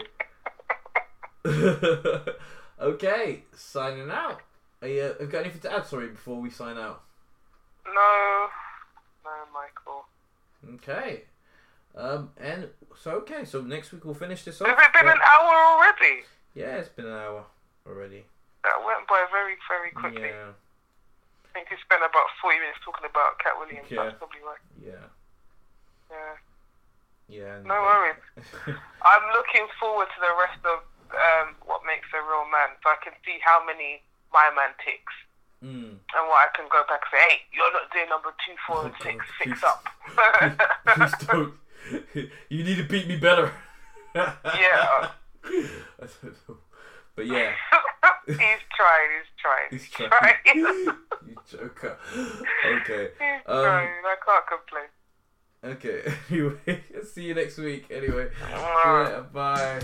[2.82, 4.42] okay, signing out.
[4.82, 7.02] Are you, have you got anything to add, sorry, before we sign out?
[7.86, 8.48] No,
[9.24, 10.06] no, Michael.
[10.76, 11.24] Okay.
[11.96, 12.68] Um, and
[13.00, 14.68] so, okay, so next week we'll finish this off.
[14.68, 16.24] Has it been but- an hour already?
[16.54, 17.44] Yeah, it's been an hour
[17.88, 18.24] already.
[18.64, 20.28] That went by very, very quickly.
[20.32, 23.88] Yeah, I think we spent about 40 minutes talking about Katt Williams.
[23.92, 24.10] Yeah.
[24.10, 24.64] That's probably right.
[24.82, 25.06] yeah.
[26.12, 26.36] Yeah.
[27.28, 27.54] Yeah.
[27.66, 28.20] No worries.
[29.06, 30.82] I'm looking forward to the rest of
[31.14, 34.02] um, what makes a real man, so I can see how many
[34.34, 35.14] my man ticks,
[35.64, 35.98] Mm.
[35.98, 38.86] and what I can go back and say, hey, you're not doing number two, four,
[38.86, 39.88] and six, fix up.
[40.94, 41.54] Please don't.
[42.50, 43.52] You need to beat me better.
[44.16, 45.10] Yeah.
[45.44, 46.58] I don't know.
[47.16, 47.52] But yeah,
[48.28, 48.38] he's
[48.76, 49.12] trying.
[49.16, 49.70] He's trying.
[49.72, 50.36] he's trying.
[51.28, 51.98] you joker.
[52.66, 53.10] Okay.
[53.20, 53.90] He's Um, trying.
[54.06, 54.90] I can't complain.
[55.64, 56.14] Okay.
[56.30, 57.86] Anyway, see you next week.
[57.92, 58.30] Anyway.
[58.50, 59.82] Yeah, bye.